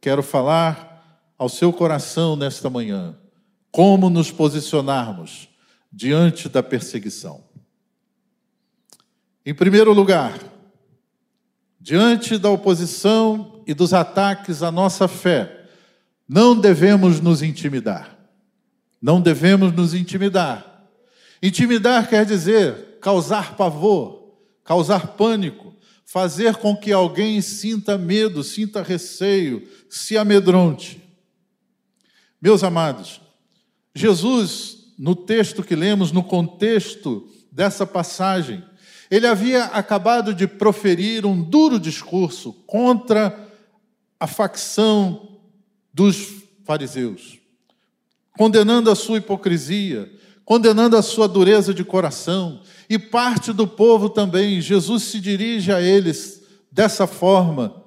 quero 0.01 0.23
falar 0.23 1.31
ao 1.37 1.47
seu 1.47 1.71
coração 1.71 2.35
nesta 2.35 2.69
manhã 2.69 3.15
como 3.71 4.09
nos 4.09 4.31
posicionarmos 4.31 5.47
diante 5.93 6.49
da 6.49 6.63
perseguição. 6.63 7.43
Em 9.45 9.53
primeiro 9.53 9.93
lugar, 9.93 10.37
diante 11.81 12.37
da 12.37 12.49
oposição 12.49 13.63
e 13.65 13.73
dos 13.73 13.91
ataques 13.93 14.61
à 14.61 14.71
nossa 14.71 15.07
fé, 15.07 15.65
não 16.29 16.57
devemos 16.57 17.19
nos 17.19 17.41
intimidar. 17.41 18.17
Não 19.01 19.19
devemos 19.19 19.73
nos 19.73 19.95
intimidar. 19.95 20.87
Intimidar 21.41 22.07
quer 22.07 22.23
dizer 22.23 22.99
causar 23.01 23.57
pavor, 23.57 24.37
causar 24.63 25.07
pânico, 25.17 25.75
fazer 26.05 26.55
com 26.57 26.77
que 26.77 26.91
alguém 26.91 27.41
sinta 27.41 27.97
medo, 27.97 28.43
sinta 28.43 28.83
receio, 28.83 29.67
se 29.89 30.15
amedronte. 30.15 31.01
Meus 32.39 32.63
amados, 32.63 33.19
Jesus, 33.95 34.93
no 34.99 35.15
texto 35.15 35.63
que 35.63 35.75
lemos, 35.75 36.11
no 36.11 36.23
contexto 36.23 37.27
dessa 37.51 37.87
passagem, 37.87 38.63
ele 39.11 39.27
havia 39.27 39.65
acabado 39.65 40.33
de 40.33 40.47
proferir 40.47 41.25
um 41.25 41.43
duro 41.43 41.77
discurso 41.77 42.53
contra 42.65 43.49
a 44.17 44.25
facção 44.25 45.39
dos 45.93 46.29
fariseus, 46.63 47.37
condenando 48.37 48.89
a 48.89 48.95
sua 48.95 49.17
hipocrisia, 49.17 50.09
condenando 50.45 50.95
a 50.95 51.01
sua 51.01 51.27
dureza 51.27 51.73
de 51.73 51.83
coração, 51.83 52.61
e 52.89 52.97
parte 52.97 53.51
do 53.51 53.67
povo 53.67 54.09
também. 54.09 54.61
Jesus 54.61 55.03
se 55.03 55.19
dirige 55.19 55.73
a 55.73 55.81
eles 55.81 56.43
dessa 56.71 57.05
forma, 57.05 57.83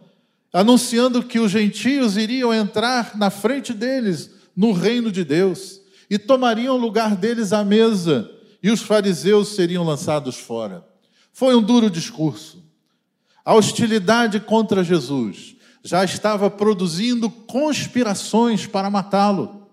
anunciando 0.52 1.22
que 1.22 1.40
os 1.40 1.50
gentios 1.50 2.18
iriam 2.18 2.52
entrar 2.52 3.16
na 3.16 3.30
frente 3.30 3.72
deles 3.72 4.30
no 4.54 4.72
reino 4.72 5.10
de 5.10 5.24
Deus 5.24 5.80
e 6.10 6.18
tomariam 6.18 6.76
o 6.76 6.80
lugar 6.80 7.16
deles 7.16 7.54
à 7.54 7.64
mesa, 7.64 8.30
e 8.62 8.70
os 8.70 8.82
fariseus 8.82 9.48
seriam 9.48 9.84
lançados 9.84 10.36
fora. 10.36 10.93
Foi 11.34 11.56
um 11.56 11.60
duro 11.60 11.90
discurso. 11.90 12.62
A 13.44 13.54
hostilidade 13.54 14.38
contra 14.38 14.84
Jesus 14.84 15.56
já 15.82 16.04
estava 16.04 16.48
produzindo 16.48 17.28
conspirações 17.28 18.66
para 18.66 18.88
matá-lo. 18.88 19.68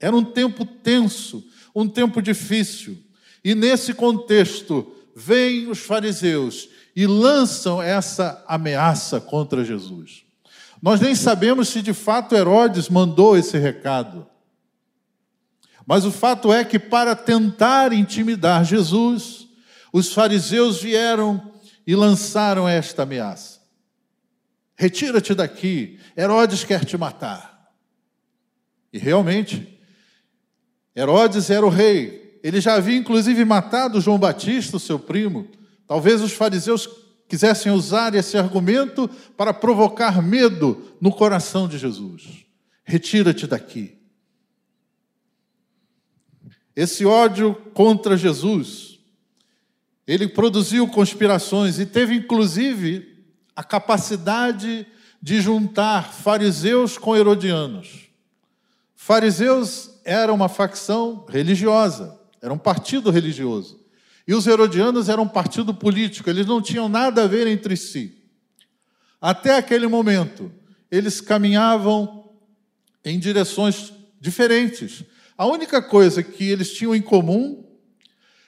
Era 0.00 0.16
um 0.16 0.24
tempo 0.24 0.64
tenso, 0.64 1.44
um 1.74 1.86
tempo 1.86 2.22
difícil. 2.22 2.98
E 3.44 3.54
nesse 3.54 3.92
contexto, 3.92 4.90
vêm 5.14 5.68
os 5.68 5.80
fariseus 5.80 6.70
e 6.96 7.06
lançam 7.06 7.80
essa 7.80 8.42
ameaça 8.48 9.20
contra 9.20 9.62
Jesus. 9.62 10.22
Nós 10.80 10.98
nem 10.98 11.14
sabemos 11.14 11.68
se 11.68 11.82
de 11.82 11.92
fato 11.92 12.34
Herodes 12.34 12.88
mandou 12.88 13.36
esse 13.36 13.58
recado. 13.58 14.26
Mas 15.86 16.06
o 16.06 16.10
fato 16.10 16.50
é 16.50 16.64
que, 16.64 16.78
para 16.78 17.14
tentar 17.14 17.92
intimidar 17.92 18.64
Jesus, 18.64 19.46
os 19.92 20.12
fariseus 20.12 20.80
vieram 20.80 21.52
e 21.86 21.94
lançaram 21.94 22.68
esta 22.68 23.02
ameaça: 23.02 23.60
Retira-te 24.74 25.34
daqui, 25.34 25.98
Herodes 26.16 26.64
quer 26.64 26.84
te 26.84 26.96
matar. 26.96 27.70
E 28.92 28.98
realmente, 28.98 29.78
Herodes 30.94 31.50
era 31.50 31.64
o 31.64 31.70
rei. 31.70 32.40
Ele 32.42 32.60
já 32.60 32.74
havia 32.74 32.96
inclusive 32.96 33.44
matado 33.44 34.00
João 34.00 34.18
Batista, 34.18 34.78
seu 34.78 34.98
primo. 34.98 35.48
Talvez 35.86 36.20
os 36.20 36.32
fariseus 36.32 36.88
quisessem 37.28 37.72
usar 37.72 38.14
esse 38.14 38.36
argumento 38.36 39.08
para 39.36 39.54
provocar 39.54 40.20
medo 40.20 40.96
no 41.00 41.10
coração 41.10 41.66
de 41.66 41.78
Jesus. 41.78 42.44
Retira-te 42.84 43.46
daqui. 43.46 43.96
Esse 46.74 47.06
ódio 47.06 47.54
contra 47.74 48.16
Jesus, 48.16 48.91
ele 50.12 50.28
produziu 50.28 50.86
conspirações 50.86 51.78
e 51.78 51.86
teve 51.86 52.14
inclusive 52.14 53.24
a 53.56 53.64
capacidade 53.64 54.86
de 55.22 55.40
juntar 55.40 56.12
fariseus 56.12 56.98
com 56.98 57.16
herodianos. 57.16 58.10
Fariseus 58.94 59.88
era 60.04 60.30
uma 60.30 60.50
facção 60.50 61.24
religiosa, 61.26 62.20
era 62.42 62.52
um 62.52 62.58
partido 62.58 63.10
religioso. 63.10 63.80
E 64.28 64.34
os 64.34 64.46
herodianos 64.46 65.08
eram 65.08 65.22
um 65.22 65.28
partido 65.28 65.72
político, 65.72 66.28
eles 66.28 66.44
não 66.44 66.60
tinham 66.60 66.90
nada 66.90 67.24
a 67.24 67.26
ver 67.26 67.46
entre 67.46 67.74
si. 67.74 68.22
Até 69.18 69.56
aquele 69.56 69.86
momento, 69.86 70.52
eles 70.90 71.22
caminhavam 71.22 72.34
em 73.02 73.18
direções 73.18 73.94
diferentes. 74.20 75.04
A 75.38 75.46
única 75.46 75.80
coisa 75.80 76.22
que 76.22 76.44
eles 76.44 76.70
tinham 76.70 76.94
em 76.94 77.00
comum 77.00 77.61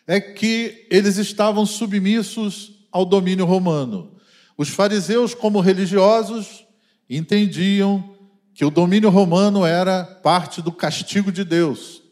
é 0.07 0.21
que 0.21 0.87
eles 0.91 1.17
estavam 1.17 1.65
submissos 1.65 2.87
ao 2.93 3.05
domínio 3.05 3.45
romano. 3.45 4.17
Os 4.57 4.69
fariseus, 4.69 5.35
como 5.35 5.61
religiosos, 5.61 6.65
entendiam 7.09 8.15
que 8.55 8.65
o 8.65 8.71
domínio 8.71 9.11
romano 9.11 9.67
era 9.67 10.05
parte 10.05 10.63
do 10.63 10.71
castigo 10.71 11.33
de 11.33 11.45
Deus, 11.45 12.03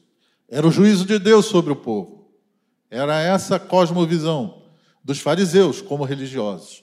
era 0.49 0.67
o 0.67 0.73
juízo 0.73 1.07
de 1.07 1.19
Deus 1.19 1.47
sobre 1.47 1.73
o 1.73 1.77
povo. 1.77 2.31
Era 2.91 3.21
essa 3.21 3.59
cosmovisão 3.59 4.63
dos 5.03 5.19
fariseus 5.19 5.81
como 5.81 6.05
religiosos. 6.05 6.83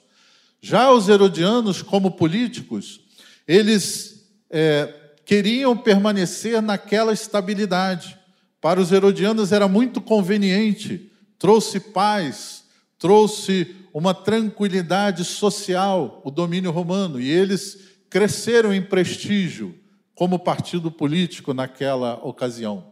Já 0.62 0.92
os 0.92 1.08
herodianos, 1.08 1.82
como 1.82 2.12
políticos, 2.12 3.02
eles 3.48 4.28
é, 4.50 4.94
queriam 5.26 5.78
permanecer 5.78 6.62
naquela 6.62 7.14
estabilidade. 7.14 8.19
Para 8.62 8.82
os 8.82 8.92
herodianos 8.92 9.52
era 9.52 9.68
muito 9.68 10.02
conveniente, 10.02 11.12
trouxe 11.38 11.80
paz, 11.80 12.66
trouxe 12.98 13.76
uma 13.94 14.14
tranquilidade 14.14 15.24
social 15.24 16.22
o 16.24 16.30
domínio 16.30 16.72
romano, 16.72 17.20
e 17.20 17.30
eles 17.30 17.80
cresceram 18.10 18.74
em 18.74 18.82
prestígio 18.82 19.76
como 20.14 20.38
partido 20.38 20.92
político 20.92 21.54
naquela 21.54 22.16
ocasião. 22.16 22.92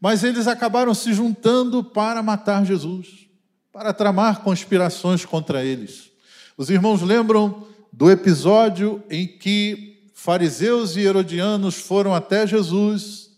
Mas 0.00 0.22
eles 0.22 0.46
acabaram 0.46 0.94
se 0.94 1.12
juntando 1.12 1.82
para 1.82 2.22
matar 2.22 2.64
Jesus, 2.64 3.26
para 3.72 3.92
tramar 3.92 4.42
conspirações 4.42 5.24
contra 5.24 5.64
eles. 5.64 6.10
Os 6.56 6.70
irmãos 6.70 7.02
lembram 7.02 7.66
do 7.92 8.10
episódio 8.10 9.02
em 9.10 9.26
que 9.26 10.08
fariseus 10.12 10.96
e 10.96 11.00
herodianos 11.00 11.74
foram 11.74 12.14
até 12.14 12.46
Jesus 12.46 13.30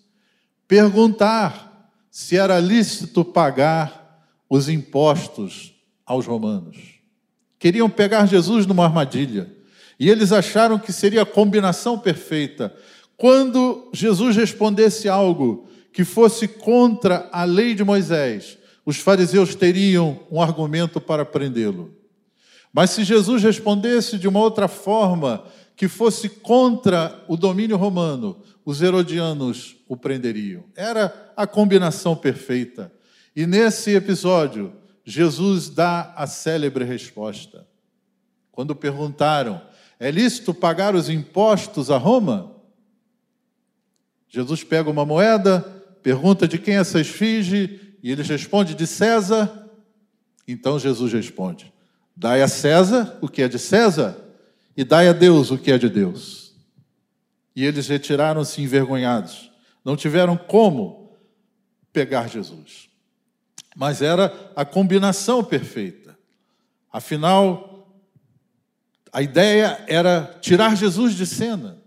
perguntar 0.68 1.63
se 2.14 2.36
era 2.36 2.60
lícito 2.60 3.24
pagar 3.24 4.24
os 4.48 4.68
impostos 4.68 5.74
aos 6.06 6.26
romanos. 6.26 6.76
Queriam 7.58 7.90
pegar 7.90 8.26
Jesus 8.26 8.66
numa 8.66 8.84
armadilha. 8.84 9.52
E 9.98 10.08
eles 10.08 10.30
acharam 10.30 10.78
que 10.78 10.92
seria 10.92 11.22
a 11.22 11.26
combinação 11.26 11.98
perfeita. 11.98 12.72
Quando 13.16 13.90
Jesus 13.92 14.36
respondesse 14.36 15.08
algo 15.08 15.68
que 15.92 16.04
fosse 16.04 16.46
contra 16.46 17.28
a 17.32 17.42
lei 17.42 17.74
de 17.74 17.82
Moisés, 17.82 18.58
os 18.86 18.98
fariseus 18.98 19.56
teriam 19.56 20.20
um 20.30 20.40
argumento 20.40 21.00
para 21.00 21.24
prendê-lo. 21.24 21.92
Mas 22.72 22.90
se 22.90 23.02
Jesus 23.02 23.42
respondesse 23.42 24.18
de 24.18 24.28
uma 24.28 24.38
outra 24.38 24.68
forma, 24.68 25.42
que 25.76 25.88
fosse 25.88 26.28
contra 26.28 27.24
o 27.28 27.36
domínio 27.36 27.76
romano, 27.76 28.40
os 28.64 28.80
herodianos 28.80 29.76
o 29.88 29.96
prenderiam. 29.96 30.64
Era 30.74 31.32
a 31.36 31.46
combinação 31.46 32.14
perfeita. 32.14 32.92
E 33.34 33.46
nesse 33.46 33.90
episódio, 33.90 34.72
Jesus 35.04 35.68
dá 35.68 36.14
a 36.16 36.26
célebre 36.26 36.84
resposta. 36.84 37.66
Quando 38.52 38.74
perguntaram 38.74 39.60
é 39.98 40.10
lícito 40.10 40.52
pagar 40.52 40.94
os 40.94 41.08
impostos 41.08 41.90
a 41.90 41.96
Roma? 41.96 42.52
Jesus 44.28 44.64
pega 44.64 44.90
uma 44.90 45.04
moeda, 45.04 45.60
pergunta 46.02 46.48
de 46.48 46.58
quem 46.58 46.76
essa 46.76 47.00
esfinge, 47.00 47.96
e 48.02 48.10
eles 48.10 48.28
respondem 48.28 48.74
de 48.74 48.86
César. 48.86 49.70
Então 50.46 50.78
Jesus 50.78 51.12
responde: 51.12 51.72
Dai 52.16 52.42
a 52.42 52.48
César 52.48 53.16
o 53.20 53.28
que 53.28 53.42
é 53.42 53.48
de 53.48 53.58
César, 53.58 54.23
e 54.76 54.84
dai 54.84 55.08
a 55.08 55.12
Deus 55.12 55.50
o 55.50 55.58
que 55.58 55.70
é 55.70 55.78
de 55.78 55.88
Deus. 55.88 56.54
E 57.54 57.64
eles 57.64 57.88
retiraram-se 57.88 58.60
envergonhados. 58.60 59.50
Não 59.84 59.96
tiveram 59.96 60.36
como 60.36 61.16
pegar 61.92 62.28
Jesus. 62.28 62.88
Mas 63.76 64.02
era 64.02 64.32
a 64.56 64.64
combinação 64.64 65.44
perfeita. 65.44 66.16
Afinal, 66.92 67.88
a 69.12 69.22
ideia 69.22 69.84
era 69.86 70.38
tirar 70.40 70.76
Jesus 70.76 71.14
de 71.14 71.26
cena. 71.26 71.78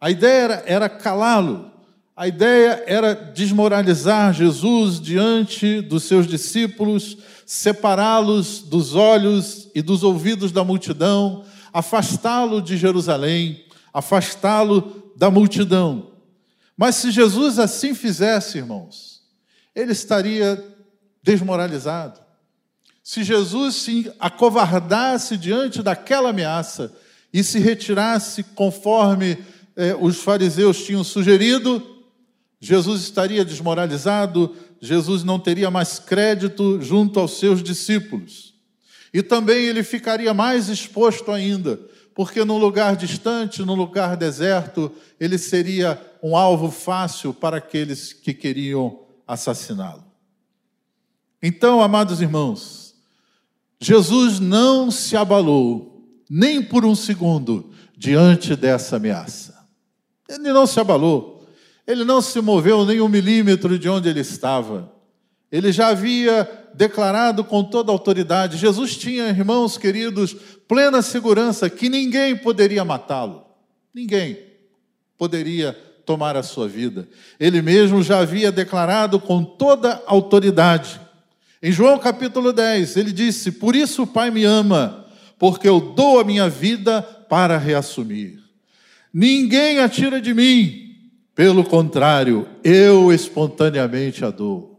A 0.00 0.10
ideia 0.10 0.42
era, 0.42 0.64
era 0.66 0.88
calá-lo. 0.88 1.70
A 2.16 2.28
ideia 2.28 2.84
era 2.86 3.14
desmoralizar 3.14 4.32
Jesus 4.32 5.00
diante 5.00 5.80
dos 5.80 6.04
seus 6.04 6.26
discípulos, 6.26 7.18
separá-los 7.44 8.62
dos 8.62 8.94
olhos 8.94 9.68
e 9.74 9.82
dos 9.82 10.02
ouvidos 10.02 10.52
da 10.52 10.62
multidão, 10.62 11.44
afastá-lo 11.74 12.62
de 12.62 12.76
Jerusalém, 12.76 13.64
afastá-lo 13.92 15.12
da 15.16 15.28
multidão. 15.28 16.12
Mas 16.76 16.94
se 16.94 17.10
Jesus 17.10 17.58
assim 17.58 17.94
fizesse, 17.94 18.58
irmãos, 18.58 19.22
ele 19.74 19.90
estaria 19.90 20.64
desmoralizado. 21.20 22.20
Se 23.02 23.24
Jesus 23.24 23.74
se 23.74 24.10
acovardasse 24.20 25.36
diante 25.36 25.82
daquela 25.82 26.30
ameaça 26.30 26.94
e 27.32 27.42
se 27.42 27.58
retirasse 27.58 28.44
conforme 28.44 29.36
eh, 29.76 29.96
os 30.00 30.18
fariseus 30.22 30.84
tinham 30.84 31.02
sugerido, 31.02 31.82
Jesus 32.60 33.02
estaria 33.02 33.44
desmoralizado, 33.44 34.54
Jesus 34.80 35.24
não 35.24 35.40
teria 35.40 35.70
mais 35.70 35.98
crédito 35.98 36.80
junto 36.80 37.18
aos 37.18 37.38
seus 37.38 37.62
discípulos. 37.62 38.53
E 39.14 39.22
também 39.22 39.66
ele 39.66 39.84
ficaria 39.84 40.34
mais 40.34 40.68
exposto 40.68 41.30
ainda, 41.30 41.80
porque 42.16 42.44
num 42.44 42.58
lugar 42.58 42.96
distante, 42.96 43.62
num 43.62 43.76
lugar 43.76 44.16
deserto, 44.16 44.90
ele 45.20 45.38
seria 45.38 46.00
um 46.20 46.36
alvo 46.36 46.68
fácil 46.68 47.32
para 47.32 47.58
aqueles 47.58 48.12
que 48.12 48.34
queriam 48.34 49.04
assassiná-lo. 49.24 50.04
Então, 51.40 51.80
amados 51.80 52.20
irmãos, 52.20 52.96
Jesus 53.78 54.40
não 54.40 54.90
se 54.90 55.16
abalou, 55.16 56.04
nem 56.28 56.60
por 56.60 56.84
um 56.84 56.96
segundo, 56.96 57.70
diante 57.96 58.56
dessa 58.56 58.96
ameaça. 58.96 59.64
Ele 60.28 60.52
não 60.52 60.66
se 60.66 60.80
abalou, 60.80 61.46
ele 61.86 62.02
não 62.02 62.20
se 62.20 62.40
moveu 62.40 62.84
nem 62.84 63.00
um 63.00 63.08
milímetro 63.08 63.78
de 63.78 63.88
onde 63.88 64.08
ele 64.08 64.20
estava. 64.20 64.92
Ele 65.52 65.70
já 65.70 65.88
havia 65.88 66.63
declarado 66.74 67.44
com 67.44 67.62
toda 67.64 67.90
autoridade: 67.90 68.56
Jesus 68.56 68.96
tinha, 68.96 69.28
irmãos 69.28 69.78
queridos, 69.78 70.34
plena 70.68 71.02
segurança 71.02 71.70
que 71.70 71.88
ninguém 71.88 72.36
poderia 72.36 72.84
matá-lo, 72.84 73.44
ninguém 73.94 74.38
poderia 75.16 75.72
tomar 76.04 76.36
a 76.36 76.42
sua 76.42 76.68
vida. 76.68 77.08
Ele 77.40 77.62
mesmo 77.62 78.02
já 78.02 78.18
havia 78.18 78.52
declarado 78.52 79.18
com 79.18 79.42
toda 79.42 80.02
autoridade 80.06 81.00
em 81.66 81.72
João 81.72 81.98
capítulo 81.98 82.52
10, 82.52 82.94
ele 82.98 83.10
disse: 83.10 83.50
Por 83.50 83.74
isso 83.74 84.02
o 84.02 84.06
Pai 84.06 84.30
me 84.30 84.44
ama, 84.44 85.06
porque 85.38 85.66
eu 85.66 85.80
dou 85.80 86.20
a 86.20 86.24
minha 86.24 86.46
vida 86.46 87.00
para 87.00 87.56
reassumir. 87.56 88.38
Ninguém 89.10 89.78
a 89.78 89.88
tira 89.88 90.20
de 90.20 90.34
mim, 90.34 90.94
pelo 91.34 91.64
contrário, 91.64 92.46
eu 92.62 93.10
espontaneamente 93.10 94.22
a 94.26 94.30
dou. 94.30 94.73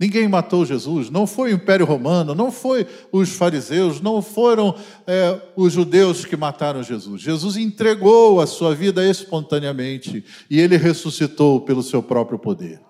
Ninguém 0.00 0.28
matou 0.28 0.64
Jesus, 0.64 1.10
não 1.10 1.26
foi 1.26 1.50
o 1.50 1.54
Império 1.56 1.84
Romano, 1.84 2.32
não 2.32 2.52
foi 2.52 2.86
os 3.10 3.30
fariseus, 3.30 4.00
não 4.00 4.22
foram 4.22 4.72
é, 5.04 5.40
os 5.56 5.72
judeus 5.72 6.24
que 6.24 6.36
mataram 6.36 6.84
Jesus. 6.84 7.20
Jesus 7.20 7.56
entregou 7.56 8.40
a 8.40 8.46
sua 8.46 8.76
vida 8.76 9.04
espontaneamente 9.04 10.24
e 10.48 10.60
ele 10.60 10.76
ressuscitou 10.76 11.62
pelo 11.62 11.82
seu 11.82 12.00
próprio 12.00 12.38
poder. 12.38 12.80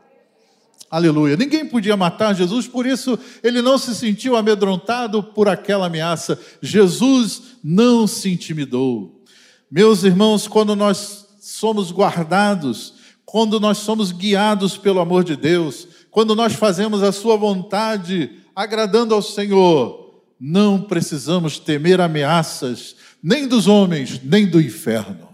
Aleluia. 0.90 1.34
Ninguém 1.34 1.66
podia 1.66 1.96
matar 1.96 2.34
Jesus, 2.34 2.68
por 2.68 2.84
isso 2.84 3.18
ele 3.42 3.62
não 3.62 3.78
se 3.78 3.94
sentiu 3.94 4.36
amedrontado 4.36 5.22
por 5.22 5.48
aquela 5.48 5.86
ameaça. 5.86 6.38
Jesus 6.60 7.56
não 7.64 8.06
se 8.06 8.30
intimidou. 8.30 9.22
Meus 9.70 10.02
irmãos, 10.02 10.46
quando 10.46 10.76
nós 10.76 11.26
somos 11.40 11.90
guardados, 11.90 12.94
quando 13.24 13.60
nós 13.60 13.78
somos 13.78 14.12
guiados 14.12 14.78
pelo 14.78 15.00
amor 15.00 15.24
de 15.24 15.36
Deus, 15.36 15.86
quando 16.10 16.34
nós 16.34 16.54
fazemos 16.54 17.02
a 17.02 17.12
Sua 17.12 17.36
vontade, 17.36 18.30
agradando 18.54 19.14
ao 19.14 19.22
Senhor, 19.22 20.22
não 20.40 20.80
precisamos 20.80 21.58
temer 21.58 22.00
ameaças, 22.00 22.96
nem 23.22 23.46
dos 23.46 23.66
homens, 23.66 24.20
nem 24.22 24.46
do 24.46 24.60
inferno. 24.60 25.28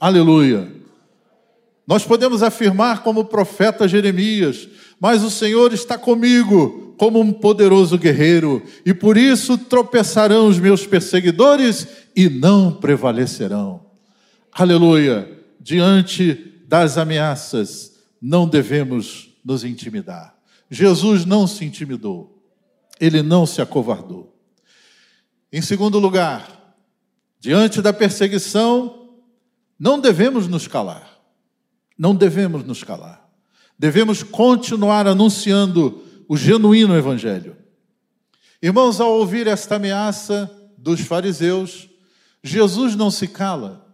Aleluia. 0.00 0.70
Nós 1.86 2.04
podemos 2.04 2.42
afirmar, 2.42 3.02
como 3.02 3.20
o 3.20 3.24
profeta 3.24 3.88
Jeremias, 3.88 4.68
mas 5.00 5.22
o 5.22 5.30
Senhor 5.30 5.72
está 5.72 5.96
comigo 5.96 6.94
como 6.98 7.20
um 7.20 7.32
poderoso 7.32 7.96
guerreiro, 7.96 8.62
e 8.84 8.92
por 8.92 9.16
isso 9.16 9.56
tropeçarão 9.56 10.48
os 10.48 10.58
meus 10.58 10.84
perseguidores 10.84 11.86
e 12.14 12.28
não 12.28 12.72
prevalecerão. 12.72 13.80
Aleluia. 14.52 15.30
Diante 15.60 16.60
das 16.66 16.98
ameaças, 16.98 17.92
não 18.20 18.48
devemos 18.48 19.27
nos 19.48 19.64
intimidar. 19.64 20.38
Jesus 20.70 21.24
não 21.24 21.46
se 21.46 21.64
intimidou, 21.64 22.44
ele 23.00 23.22
não 23.22 23.46
se 23.46 23.62
acovardou. 23.62 24.38
Em 25.50 25.62
segundo 25.62 25.98
lugar, 25.98 26.76
diante 27.40 27.80
da 27.80 27.90
perseguição, 27.90 29.16
não 29.80 29.98
devemos 29.98 30.46
nos 30.46 30.68
calar. 30.68 31.18
Não 31.98 32.14
devemos 32.14 32.62
nos 32.62 32.84
calar. 32.84 33.26
Devemos 33.78 34.22
continuar 34.22 35.06
anunciando 35.06 36.02
o 36.28 36.36
genuíno 36.36 36.94
evangelho. 36.94 37.56
Irmãos, 38.60 39.00
ao 39.00 39.14
ouvir 39.14 39.46
esta 39.46 39.76
ameaça 39.76 40.50
dos 40.76 41.00
fariseus, 41.00 41.88
Jesus 42.44 42.94
não 42.94 43.10
se 43.10 43.26
cala. 43.26 43.87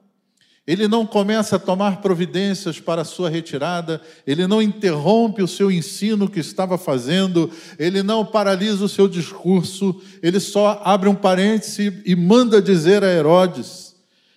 Ele 0.66 0.88
não 0.88 1.04
começa 1.04 1.56
a 1.56 1.58
tomar 1.58 2.00
providências 2.00 2.80
para 2.80 3.02
a 3.02 3.04
sua 3.04 3.28
retirada, 3.28 4.00
ele 4.26 4.46
não 4.46 4.62
interrompe 4.62 5.42
o 5.42 5.48
seu 5.48 5.70
ensino 5.70 6.28
que 6.28 6.40
estava 6.40 6.78
fazendo, 6.78 7.50
ele 7.78 8.02
não 8.02 8.24
paralisa 8.24 8.82
o 8.82 8.88
seu 8.88 9.06
discurso, 9.06 10.00
ele 10.22 10.40
só 10.40 10.80
abre 10.82 11.06
um 11.06 11.14
parêntese 11.14 12.02
e 12.06 12.16
manda 12.16 12.62
dizer 12.62 13.04
a 13.04 13.12
Herodes, 13.12 13.94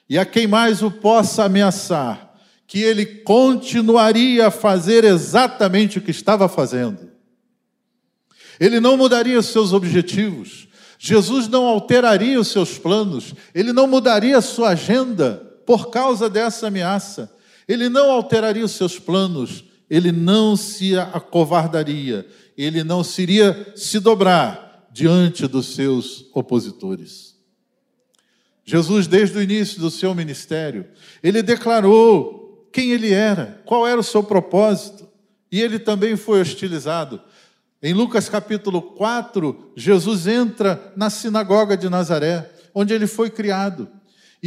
e 0.10 0.18
a 0.18 0.26
quem 0.26 0.48
mais 0.48 0.84
o 0.84 0.92
possa 0.92 1.46
ameaçar, 1.46 2.36
que 2.68 2.82
ele 2.82 3.06
continuaria 3.06 4.48
a 4.48 4.52
fazer 4.52 5.06
exatamente 5.06 5.98
o 5.98 6.02
que 6.02 6.12
estava 6.12 6.50
fazendo. 6.50 7.10
Ele 8.60 8.82
não 8.82 8.98
mudaria 8.98 9.40
os 9.40 9.46
seus 9.46 9.72
objetivos, 9.72 10.68
Jesus 11.00 11.48
não 11.48 11.66
alteraria 11.66 12.38
os 12.38 12.50
seus 12.50 12.78
planos, 12.78 13.34
ele 13.56 13.72
não 13.72 13.88
mudaria 13.88 14.38
a 14.38 14.42
sua 14.42 14.70
agenda 14.70 15.47
por 15.68 15.90
causa 15.90 16.30
dessa 16.30 16.68
ameaça. 16.68 17.30
Ele 17.68 17.90
não 17.90 18.10
alteraria 18.10 18.64
os 18.64 18.72
seus 18.72 18.98
planos, 18.98 19.66
ele 19.90 20.14
não 20.14 20.56
se 20.56 20.98
acovardaria, 20.98 22.26
ele 22.58 22.86
não 22.86 23.04
se 23.04 23.22
iria 23.22 23.74
se 23.76 24.00
dobrar 24.00 24.88
diante 24.94 25.46
dos 25.46 25.76
seus 25.76 26.26
opositores. 26.34 27.36
Jesus, 28.64 29.08
desde 29.08 29.38
o 29.38 29.42
início 29.42 29.82
do 29.82 29.92
seu 29.92 30.16
ministério, 30.16 30.88
ele 31.22 31.44
declarou 31.44 32.70
quem 32.72 32.92
ele 32.92 33.12
era, 33.12 33.62
qual 33.66 33.86
era 33.86 34.00
o 34.00 34.04
seu 34.04 34.24
propósito, 34.24 35.06
e 35.52 35.62
ele 35.62 35.80
também 35.80 36.16
foi 36.16 36.40
hostilizado. 36.40 37.22
Em 37.84 37.94
Lucas 37.94 38.30
capítulo 38.30 38.82
4, 38.82 39.74
Jesus 39.76 40.28
entra 40.28 40.94
na 40.96 41.10
sinagoga 41.10 41.76
de 41.76 41.90
Nazaré, 41.90 42.50
onde 42.74 42.94
ele 42.94 43.08
foi 43.08 43.30
criado. 43.30 43.97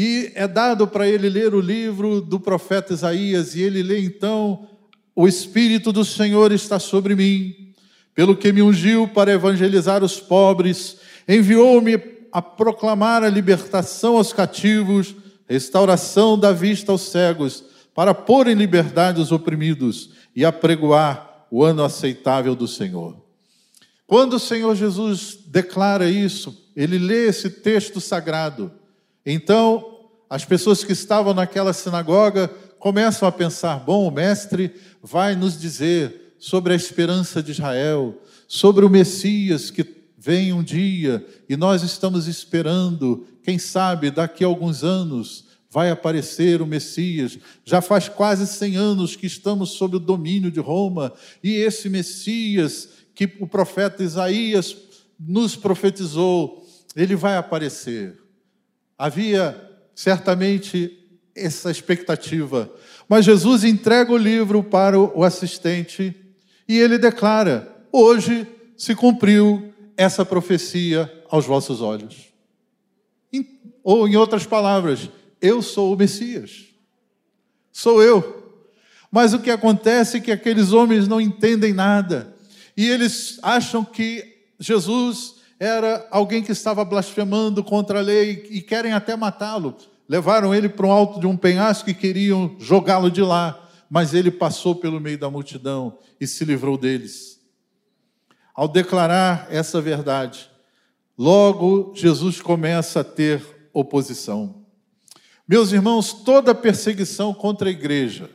E 0.02 0.32
é 0.34 0.48
dado 0.48 0.88
para 0.88 1.06
ele 1.06 1.28
ler 1.28 1.52
o 1.52 1.60
livro 1.60 2.22
do 2.22 2.40
profeta 2.40 2.94
Isaías, 2.94 3.54
e 3.54 3.60
ele 3.60 3.82
lê 3.82 4.00
então: 4.00 4.66
O 5.14 5.28
Espírito 5.28 5.92
do 5.92 6.06
Senhor 6.06 6.52
está 6.52 6.78
sobre 6.78 7.14
mim, 7.14 7.74
pelo 8.14 8.34
que 8.34 8.50
me 8.50 8.62
ungiu 8.62 9.06
para 9.06 9.30
evangelizar 9.30 10.02
os 10.02 10.18
pobres, 10.18 10.96
enviou-me 11.28 12.00
a 12.32 12.40
proclamar 12.40 13.22
a 13.22 13.28
libertação 13.28 14.16
aos 14.16 14.32
cativos, 14.32 15.14
restauração 15.46 16.38
da 16.38 16.50
vista 16.50 16.90
aos 16.92 17.02
cegos, 17.02 17.62
para 17.94 18.14
pôr 18.14 18.48
em 18.48 18.54
liberdade 18.54 19.20
os 19.20 19.30
oprimidos 19.30 20.12
e 20.34 20.46
apregoar 20.46 21.44
o 21.50 21.62
ano 21.62 21.84
aceitável 21.84 22.54
do 22.54 22.66
Senhor. 22.66 23.22
Quando 24.06 24.36
o 24.36 24.40
Senhor 24.40 24.74
Jesus 24.74 25.36
declara 25.46 26.08
isso, 26.08 26.56
ele 26.74 26.98
lê 26.98 27.26
esse 27.26 27.50
texto 27.50 28.00
sagrado, 28.00 28.79
então, 29.24 30.08
as 30.28 30.44
pessoas 30.44 30.84
que 30.84 30.92
estavam 30.92 31.34
naquela 31.34 31.72
sinagoga 31.72 32.48
começam 32.78 33.28
a 33.28 33.32
pensar: 33.32 33.80
bom, 33.80 34.06
o 34.06 34.10
mestre 34.10 34.74
vai 35.02 35.34
nos 35.34 35.60
dizer 35.60 36.34
sobre 36.38 36.72
a 36.72 36.76
esperança 36.76 37.42
de 37.42 37.50
Israel, 37.52 38.18
sobre 38.48 38.84
o 38.84 38.90
Messias 38.90 39.70
que 39.70 40.00
vem 40.16 40.52
um 40.52 40.62
dia 40.62 41.24
e 41.48 41.56
nós 41.56 41.82
estamos 41.82 42.28
esperando, 42.28 43.26
quem 43.42 43.58
sabe 43.58 44.10
daqui 44.10 44.44
a 44.44 44.46
alguns 44.46 44.84
anos 44.84 45.46
vai 45.70 45.90
aparecer 45.90 46.60
o 46.60 46.66
Messias. 46.66 47.38
Já 47.64 47.80
faz 47.80 48.08
quase 48.08 48.46
100 48.46 48.76
anos 48.76 49.16
que 49.16 49.26
estamos 49.26 49.70
sob 49.70 49.96
o 49.96 50.00
domínio 50.00 50.50
de 50.50 50.60
Roma 50.60 51.12
e 51.42 51.54
esse 51.54 51.88
Messias 51.88 52.88
que 53.14 53.30
o 53.40 53.46
profeta 53.46 54.02
Isaías 54.02 54.76
nos 55.18 55.54
profetizou, 55.56 56.66
ele 56.96 57.14
vai 57.14 57.36
aparecer. 57.36 58.18
Havia 59.00 59.58
certamente 59.94 60.94
essa 61.34 61.70
expectativa. 61.70 62.70
Mas 63.08 63.24
Jesus 63.24 63.64
entrega 63.64 64.12
o 64.12 64.16
livro 64.18 64.62
para 64.62 65.00
o 65.00 65.24
assistente 65.24 66.14
e 66.68 66.78
ele 66.78 66.98
declara: 66.98 67.74
Hoje 67.90 68.46
se 68.76 68.94
cumpriu 68.94 69.72
essa 69.96 70.22
profecia 70.22 71.10
aos 71.30 71.46
vossos 71.46 71.80
olhos. 71.80 72.30
Ou, 73.82 74.06
em 74.06 74.16
outras 74.16 74.44
palavras, 74.44 75.08
eu 75.40 75.62
sou 75.62 75.94
o 75.94 75.96
Messias. 75.96 76.66
Sou 77.72 78.02
eu. 78.02 78.54
Mas 79.10 79.32
o 79.32 79.38
que 79.38 79.50
acontece 79.50 80.18
é 80.18 80.20
que 80.20 80.30
aqueles 80.30 80.72
homens 80.72 81.08
não 81.08 81.22
entendem 81.22 81.72
nada. 81.72 82.36
E 82.76 82.86
eles 82.86 83.38
acham 83.42 83.82
que 83.82 84.42
Jesus 84.58 85.39
era 85.60 86.08
alguém 86.10 86.42
que 86.42 86.52
estava 86.52 86.82
blasfemando 86.86 87.62
contra 87.62 87.98
a 87.98 88.02
lei 88.02 88.48
e 88.50 88.62
querem 88.62 88.94
até 88.94 89.14
matá-lo. 89.14 89.76
Levaram 90.08 90.54
ele 90.54 90.70
para 90.70 90.86
o 90.86 90.90
alto 90.90 91.20
de 91.20 91.26
um 91.26 91.36
penhasco 91.36 91.90
e 91.90 91.94
queriam 91.94 92.56
jogá-lo 92.58 93.10
de 93.10 93.20
lá, 93.20 93.68
mas 93.90 94.14
ele 94.14 94.30
passou 94.30 94.74
pelo 94.74 94.98
meio 94.98 95.18
da 95.18 95.30
multidão 95.30 95.98
e 96.18 96.26
se 96.26 96.46
livrou 96.46 96.78
deles. 96.78 97.38
Ao 98.54 98.66
declarar 98.66 99.48
essa 99.50 99.82
verdade, 99.82 100.50
logo 101.16 101.92
Jesus 101.94 102.40
começa 102.40 103.00
a 103.00 103.04
ter 103.04 103.68
oposição. 103.70 104.64
Meus 105.46 105.72
irmãos, 105.72 106.14
toda 106.14 106.54
perseguição 106.54 107.34
contra 107.34 107.68
a 107.68 107.72
igreja 107.72 108.30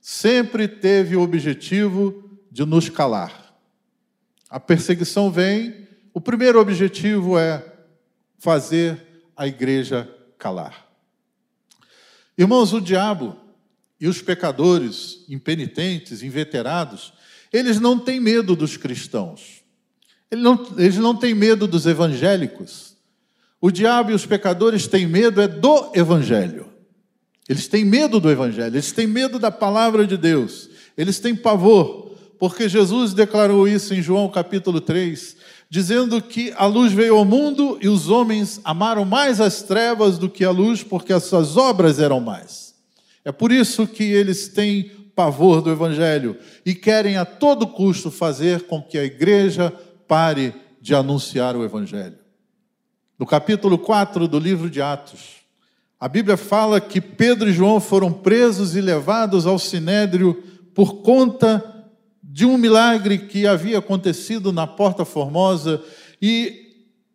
sempre 0.00 0.68
teve 0.68 1.16
o 1.16 1.22
objetivo 1.22 2.38
de 2.52 2.64
nos 2.64 2.88
calar. 2.88 3.52
A 4.48 4.60
perseguição 4.60 5.28
vem 5.28 5.85
o 6.16 6.20
primeiro 6.22 6.58
objetivo 6.58 7.38
é 7.38 7.62
fazer 8.38 9.26
a 9.36 9.46
igreja 9.46 10.10
calar. 10.38 10.86
Irmãos, 12.38 12.72
o 12.72 12.80
diabo 12.80 13.36
e 14.00 14.08
os 14.08 14.22
pecadores 14.22 15.26
impenitentes, 15.28 16.22
inveterados, 16.22 17.12
eles 17.52 17.78
não 17.78 17.98
têm 17.98 18.18
medo 18.18 18.56
dos 18.56 18.78
cristãos. 18.78 19.62
Eles 20.30 20.42
não, 20.42 20.66
eles 20.78 20.96
não 20.96 21.14
têm 21.14 21.34
medo 21.34 21.66
dos 21.66 21.84
evangélicos. 21.84 22.96
O 23.60 23.70
diabo 23.70 24.10
e 24.10 24.14
os 24.14 24.24
pecadores 24.24 24.86
têm 24.86 25.06
medo 25.06 25.38
é 25.42 25.46
do 25.46 25.92
evangelho. 25.94 26.72
Eles 27.46 27.68
têm 27.68 27.84
medo 27.84 28.18
do 28.18 28.30
evangelho, 28.30 28.74
eles 28.74 28.90
têm 28.90 29.06
medo 29.06 29.38
da 29.38 29.50
palavra 29.50 30.06
de 30.06 30.16
Deus. 30.16 30.70
Eles 30.96 31.20
têm 31.20 31.36
pavor, 31.36 32.16
porque 32.38 32.70
Jesus 32.70 33.12
declarou 33.12 33.68
isso 33.68 33.92
em 33.92 34.00
João 34.00 34.30
capítulo 34.30 34.80
3 34.80 35.44
dizendo 35.68 36.20
que 36.22 36.52
a 36.56 36.66
luz 36.66 36.92
veio 36.92 37.16
ao 37.16 37.24
mundo 37.24 37.78
e 37.80 37.88
os 37.88 38.08
homens 38.08 38.60
amaram 38.64 39.04
mais 39.04 39.40
as 39.40 39.62
trevas 39.62 40.18
do 40.18 40.30
que 40.30 40.44
a 40.44 40.50
luz, 40.50 40.82
porque 40.82 41.12
as 41.12 41.24
suas 41.24 41.56
obras 41.56 41.98
eram 41.98 42.20
mais. 42.20 42.74
É 43.24 43.32
por 43.32 43.50
isso 43.50 43.86
que 43.86 44.04
eles 44.04 44.48
têm 44.48 44.90
pavor 45.14 45.60
do 45.60 45.70
Evangelho 45.70 46.36
e 46.64 46.74
querem 46.74 47.16
a 47.16 47.24
todo 47.24 47.66
custo 47.66 48.10
fazer 48.10 48.62
com 48.66 48.82
que 48.82 48.98
a 48.98 49.04
igreja 49.04 49.72
pare 50.06 50.54
de 50.80 50.94
anunciar 50.94 51.56
o 51.56 51.64
Evangelho. 51.64 52.18
No 53.18 53.26
capítulo 53.26 53.78
4 53.78 54.28
do 54.28 54.38
livro 54.38 54.70
de 54.70 54.80
Atos, 54.80 55.36
a 55.98 56.06
Bíblia 56.06 56.36
fala 56.36 56.80
que 56.80 57.00
Pedro 57.00 57.48
e 57.48 57.52
João 57.52 57.80
foram 57.80 58.12
presos 58.12 58.76
e 58.76 58.80
levados 58.80 59.46
ao 59.46 59.58
sinédrio 59.58 60.42
por 60.74 60.96
conta 60.96 61.75
de 62.36 62.44
um 62.44 62.58
milagre 62.58 63.16
que 63.16 63.46
havia 63.46 63.78
acontecido 63.78 64.52
na 64.52 64.66
Porta 64.66 65.06
Formosa 65.06 65.82
e 66.20 66.66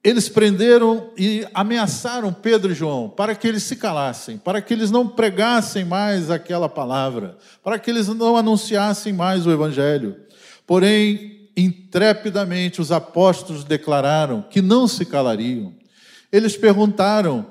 eles 0.04 0.28
prenderam 0.28 1.12
e 1.16 1.46
ameaçaram 1.54 2.34
Pedro 2.34 2.72
e 2.72 2.76
João 2.76 3.08
para 3.08 3.36
que 3.36 3.48
eles 3.48 3.62
se 3.62 3.76
calassem, 3.76 4.40
para 4.40 4.60
que 4.64 4.74
eles 4.74 4.90
não 4.90 5.08
pregassem 5.08 5.86
mais 5.86 6.32
aquela 6.32 6.68
palavra, 6.68 7.38
para 7.64 7.78
que 7.78 7.92
eles 7.92 8.08
não 8.08 8.36
anunciassem 8.36 9.14
mais 9.14 9.46
o 9.46 9.52
Evangelho. 9.52 10.16
Porém, 10.66 11.52
intrepidamente, 11.56 12.82
os 12.82 12.92
apóstolos 12.92 13.64
declararam 13.64 14.42
que 14.42 14.60
não 14.60 14.88
se 14.88 15.06
calariam. 15.06 15.72
Eles 16.32 16.58
perguntaram: 16.58 17.46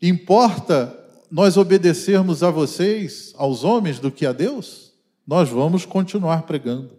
importa 0.00 0.98
nós 1.30 1.58
obedecermos 1.58 2.42
a 2.42 2.50
vocês, 2.50 3.34
aos 3.36 3.62
homens, 3.62 4.00
do 4.00 4.10
que 4.10 4.24
a 4.24 4.32
Deus? 4.32 4.87
Nós 5.28 5.50
vamos 5.50 5.84
continuar 5.84 6.44
pregando. 6.44 6.96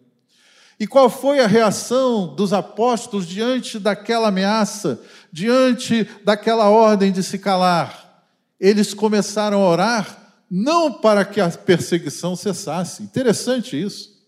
E 0.79 0.85
qual 0.85 1.09
foi 1.09 1.39
a 1.39 1.47
reação 1.47 2.35
dos 2.35 2.53
apóstolos 2.53 3.27
diante 3.27 3.79
daquela 3.79 4.27
ameaça, 4.27 5.01
diante 5.31 6.07
daquela 6.23 6.69
ordem 6.69 7.11
de 7.11 7.23
se 7.23 7.39
calar? 7.39 8.23
Eles 8.59 8.93
começaram 8.93 9.63
a 9.63 9.67
orar 9.67 10.35
não 10.49 10.93
para 10.93 11.25
que 11.25 11.41
a 11.41 11.49
perseguição 11.49 12.35
cessasse. 12.35 13.01
Interessante 13.01 13.81
isso. 13.81 14.19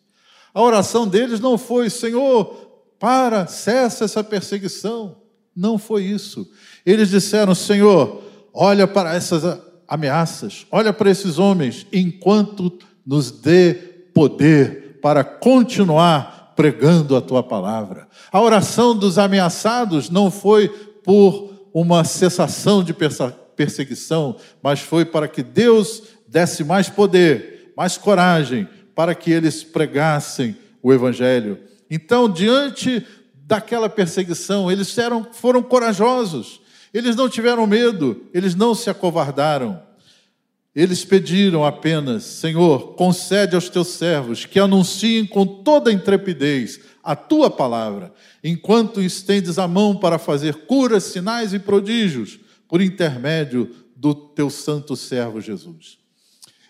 A 0.51 0.63
oração 0.63 1.07
deles 1.07 1.39
não 1.39 1.55
foi, 1.55 1.87
Senhor, 1.87 2.45
para, 2.99 3.45
cessa 3.45 4.05
essa 4.05 4.23
perseguição. 4.23 5.17
Não 5.55 5.77
foi 5.77 6.05
isso. 6.05 6.49
Eles 6.83 7.09
disseram, 7.09 7.53
Senhor, 7.53 8.23
olha 8.51 8.87
para 8.87 9.13
essas 9.13 9.43
ameaças, 9.87 10.65
olha 10.71 10.91
para 10.91 11.11
esses 11.11 11.37
homens, 11.37 11.85
enquanto 11.93 12.79
nos 13.05 13.29
dê 13.29 13.90
poder 14.13 14.99
para 15.01 15.23
continuar 15.23 16.53
pregando 16.55 17.15
a 17.15 17.21
tua 17.21 17.41
palavra. 17.41 18.07
A 18.31 18.39
oração 18.39 18.95
dos 18.95 19.17
ameaçados 19.17 20.09
não 20.09 20.29
foi 20.29 20.67
por 21.03 21.51
uma 21.73 22.03
cessação 22.03 22.83
de 22.83 22.93
perseguição, 23.55 24.35
mas 24.61 24.79
foi 24.79 25.05
para 25.05 25.27
que 25.27 25.41
Deus 25.41 26.03
desse 26.27 26.63
mais 26.63 26.89
poder, 26.89 27.73
mais 27.75 27.97
coragem, 27.97 28.67
para 28.93 29.15
que 29.15 29.31
eles 29.31 29.63
pregassem 29.63 30.55
o 30.83 30.93
Evangelho. 30.93 31.57
Então, 31.89 32.29
diante 32.29 33.05
daquela 33.45 33.89
perseguição, 33.89 34.71
eles 34.71 34.97
eram, 34.97 35.27
foram 35.31 35.61
corajosos, 35.61 36.61
eles 36.93 37.15
não 37.15 37.27
tiveram 37.27 37.65
medo, 37.65 38.25
eles 38.33 38.55
não 38.55 38.75
se 38.75 38.89
acovardaram. 38.89 39.81
Eles 40.75 41.03
pediram 41.03 41.65
apenas: 41.65 42.23
Senhor, 42.23 42.93
concede 42.95 43.55
aos 43.55 43.69
teus 43.69 43.89
servos 43.89 44.45
que 44.45 44.59
anunciem 44.59 45.25
com 45.25 45.45
toda 45.45 45.91
intrepidez 45.91 46.79
a 47.03 47.15
tua 47.15 47.49
palavra, 47.49 48.13
enquanto 48.43 49.01
estendes 49.01 49.57
a 49.57 49.67
mão 49.67 49.97
para 49.97 50.17
fazer 50.17 50.65
curas, 50.65 51.03
sinais 51.03 51.53
e 51.53 51.59
prodígios, 51.59 52.39
por 52.67 52.81
intermédio 52.81 53.69
do 53.95 54.15
teu 54.15 54.49
santo 54.49 54.95
servo 54.95 55.41
Jesus. 55.41 55.97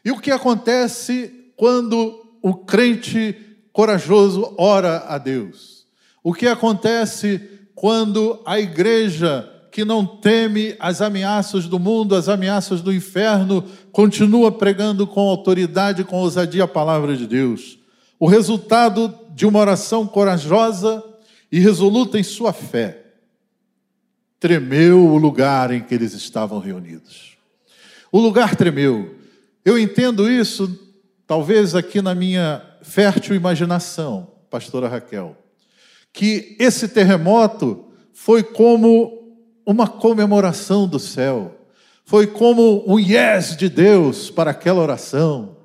E 0.03 0.11
o 0.11 0.19
que 0.19 0.31
acontece 0.31 1.53
quando 1.55 2.25
o 2.41 2.55
crente 2.55 3.35
corajoso 3.71 4.55
ora 4.57 5.05
a 5.07 5.19
Deus? 5.19 5.85
O 6.23 6.33
que 6.33 6.47
acontece 6.47 7.39
quando 7.75 8.41
a 8.45 8.59
igreja 8.59 9.47
que 9.71 9.85
não 9.85 10.05
teme 10.05 10.75
as 10.79 11.01
ameaças 11.01 11.65
do 11.65 11.79
mundo, 11.79 12.13
as 12.13 12.27
ameaças 12.27 12.81
do 12.81 12.93
inferno, 12.93 13.63
continua 13.91 14.51
pregando 14.51 15.07
com 15.07 15.21
autoridade, 15.21 16.03
com 16.03 16.17
ousadia 16.17 16.65
a 16.65 16.67
palavra 16.67 17.15
de 17.15 17.25
Deus. 17.25 17.79
O 18.19 18.27
resultado 18.27 19.17
de 19.33 19.45
uma 19.45 19.59
oração 19.59 20.05
corajosa 20.05 21.01
e 21.49 21.59
resoluta 21.59 22.19
em 22.19 22.23
sua 22.23 22.51
fé 22.51 23.01
tremeu 24.41 25.05
o 25.05 25.17
lugar 25.17 25.71
em 25.71 25.81
que 25.81 25.93
eles 25.93 26.13
estavam 26.13 26.57
reunidos. 26.57 27.37
O 28.11 28.19
lugar 28.19 28.55
tremeu. 28.55 29.15
Eu 29.63 29.77
entendo 29.77 30.29
isso, 30.29 30.79
talvez 31.27 31.75
aqui 31.75 32.01
na 32.01 32.15
minha 32.15 32.61
fértil 32.81 33.35
imaginação, 33.35 34.31
pastora 34.49 34.87
Raquel, 34.87 35.37
que 36.11 36.57
esse 36.59 36.87
terremoto 36.87 37.85
foi 38.11 38.41
como 38.41 39.20
uma 39.65 39.87
comemoração 39.87 40.87
do 40.87 40.99
céu. 40.99 41.57
Foi 42.03 42.27
como 42.27 42.83
um 42.87 42.99
yes 42.99 43.55
de 43.55 43.69
Deus 43.69 44.29
para 44.29 44.51
aquela 44.51 44.81
oração. 44.81 45.57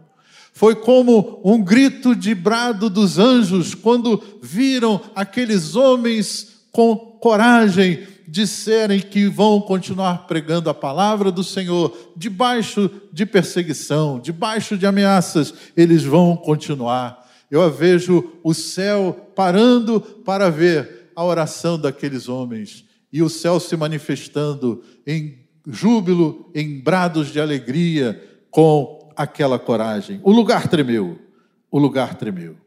Foi 0.53 0.75
como 0.75 1.41
um 1.45 1.63
grito 1.63 2.15
de 2.15 2.35
brado 2.35 2.89
dos 2.89 3.19
anjos 3.19 3.75
quando 3.75 4.23
viram 4.41 5.01
aqueles 5.15 5.75
homens 5.77 6.63
com 6.73 6.97
coragem 6.97 8.07
disserem 8.29 9.01
que 9.01 9.27
vão 9.27 9.61
continuar 9.61 10.27
pregando 10.27 10.71
a 10.71 10.75
palavra 10.75 11.31
do 11.31 11.45
Senhor, 11.45 11.97
debaixo 12.17 12.91
de 13.13 13.25
perseguição, 13.27 14.19
debaixo 14.19 14.77
de 14.77 14.87
ameaças, 14.87 15.53
eles 15.77 16.03
vão 16.05 16.37
continuar. 16.37 17.25
Eu 17.51 17.71
vejo 17.71 18.33
o 18.43 18.55
céu 18.55 19.31
parando 19.35 20.01
para 20.01 20.51
ver 20.51 21.11
a 21.15 21.25
oração 21.25 21.79
daqueles 21.79 22.29
homens 22.29 22.86
e 23.17 23.23
o 23.23 23.31
céu 23.31 23.59
se 23.59 23.75
manifestando 23.79 24.85
em 25.07 25.39
júbilo, 25.67 26.51
em 26.55 26.79
brados 26.79 27.33
de 27.33 27.41
alegria 27.41 28.23
com 28.51 29.11
aquela 29.17 29.59
coragem. 29.59 30.21
O 30.23 30.31
lugar 30.31 30.69
tremeu, 30.69 31.19
o 31.71 31.79
lugar 31.79 32.17
tremeu. 32.17 32.59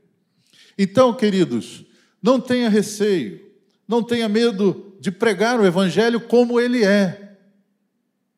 Então, 0.76 1.14
queridos, 1.14 1.86
não 2.20 2.40
tenha 2.40 2.68
receio, 2.68 3.40
não 3.88 4.02
tenha 4.02 4.28
medo 4.28 4.98
de 5.00 5.12
pregar 5.12 5.60
o 5.60 5.68
evangelho 5.68 6.20
como 6.20 6.60
ele 6.60 6.84
é. 6.84 7.38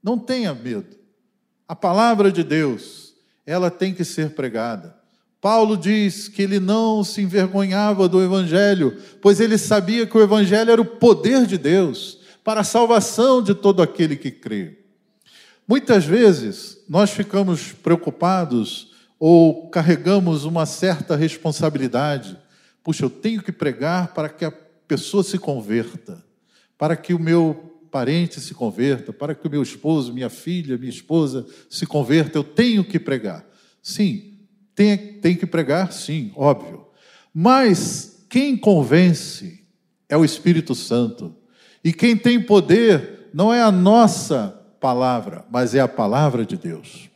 Não 0.04 0.20
tenha 0.20 0.54
medo. 0.54 0.98
A 1.66 1.78
palavra 1.78 2.30
de 2.30 2.44
Deus, 2.44 3.16
ela 3.46 3.72
tem 3.72 3.94
que 3.94 4.04
ser 4.04 4.32
pregada. 4.32 5.01
Paulo 5.42 5.76
diz 5.76 6.28
que 6.28 6.44
ele 6.44 6.60
não 6.60 7.04
se 7.04 7.24
envergonhava 7.24 8.08
do 8.08 8.22
Evangelho, 8.22 8.96
pois 9.20 9.40
ele 9.40 9.58
sabia 9.58 10.06
que 10.06 10.16
o 10.16 10.22
Evangelho 10.22 10.70
era 10.70 10.82
o 10.82 10.86
poder 10.86 11.48
de 11.48 11.58
Deus 11.58 12.20
para 12.44 12.62
a 12.62 12.64
salvação 12.64 13.42
de 13.42 13.56
todo 13.56 13.82
aquele 13.82 14.16
que 14.16 14.30
crê. 14.30 14.78
Muitas 15.68 16.06
vezes 16.06 16.84
nós 16.88 17.10
ficamos 17.10 17.72
preocupados 17.72 18.92
ou 19.20 19.68
carregamos 19.70 20.46
uma 20.46 20.68
certa 20.68 21.16
responsabilidade. 21.16 22.38
Puxa, 22.84 23.06
eu 23.06 23.10
tenho 23.10 23.42
que 23.42 23.52
pregar 23.52 24.14
para 24.14 24.30
que 24.30 24.46
a 24.46 24.52
pessoa 24.88 25.24
se 25.24 25.40
converta, 25.40 26.24
para 26.78 26.96
que 26.96 27.16
o 27.16 27.20
meu 27.20 27.80
parente 27.90 28.40
se 28.40 28.54
converta, 28.54 29.12
para 29.12 29.34
que 29.34 29.48
o 29.48 29.52
meu 29.52 29.64
esposo, 29.64 30.14
minha 30.14 30.30
filha, 30.30 30.78
minha 30.78 30.90
esposa 30.90 31.46
se 31.70 31.86
converta, 31.88 32.38
eu 32.38 32.44
tenho 32.44 32.84
que 32.84 33.00
pregar. 33.00 33.46
Sim, 33.82 34.31
tem, 34.76 34.98
tem 34.98 35.36
que 35.36 35.46
pregar? 35.46 35.92
Sim, 35.92 36.32
óbvio. 36.36 36.86
Mas 37.34 38.26
quem 38.30 38.56
convence 38.58 39.64
é 40.08 40.18
o 40.18 40.26
Espírito 40.26 40.76
Santo. 40.76 41.36
E 41.84 41.92
quem 41.94 42.16
tem 42.16 42.42
poder 42.42 43.30
não 43.34 43.54
é 43.54 43.62
a 43.62 43.72
nossa 43.72 44.62
palavra, 44.80 45.46
mas 45.52 45.74
é 45.74 45.80
a 45.80 45.88
palavra 45.88 46.46
de 46.46 46.58
Deus. 46.58 47.10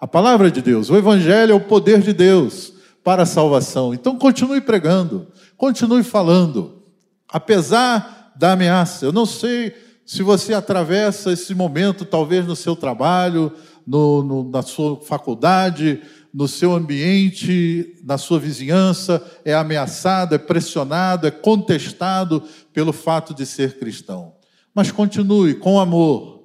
A 0.00 0.06
palavra 0.06 0.50
de 0.50 0.60
Deus, 0.60 0.90
o 0.90 0.96
Evangelho 0.96 1.52
é 1.52 1.54
o 1.54 1.60
poder 1.60 2.00
de 2.00 2.12
Deus 2.12 2.72
para 3.04 3.22
a 3.22 3.26
salvação. 3.26 3.94
Então 3.94 4.18
continue 4.18 4.60
pregando, 4.60 5.28
continue 5.56 6.02
falando, 6.02 6.82
apesar 7.28 8.32
da 8.34 8.52
ameaça. 8.52 9.04
Eu 9.04 9.12
não 9.12 9.26
sei 9.26 9.74
se 10.04 10.22
você 10.22 10.52
atravessa 10.52 11.32
esse 11.32 11.54
momento, 11.54 12.04
talvez 12.04 12.46
no 12.46 12.56
seu 12.56 12.74
trabalho, 12.74 13.52
no, 13.86 14.22
no, 14.22 14.50
na 14.50 14.62
sua 14.62 15.00
faculdade, 15.00 16.00
no 16.32 16.48
seu 16.48 16.72
ambiente, 16.72 17.96
na 18.02 18.16
sua 18.16 18.38
vizinhança, 18.38 19.22
é 19.44 19.52
ameaçado, 19.52 20.34
é 20.34 20.38
pressionado, 20.38 21.26
é 21.26 21.30
contestado 21.30 22.42
pelo 22.72 22.92
fato 22.92 23.34
de 23.34 23.44
ser 23.44 23.78
cristão. 23.78 24.34
Mas 24.74 24.90
continue 24.90 25.54
com 25.54 25.78
amor, 25.78 26.42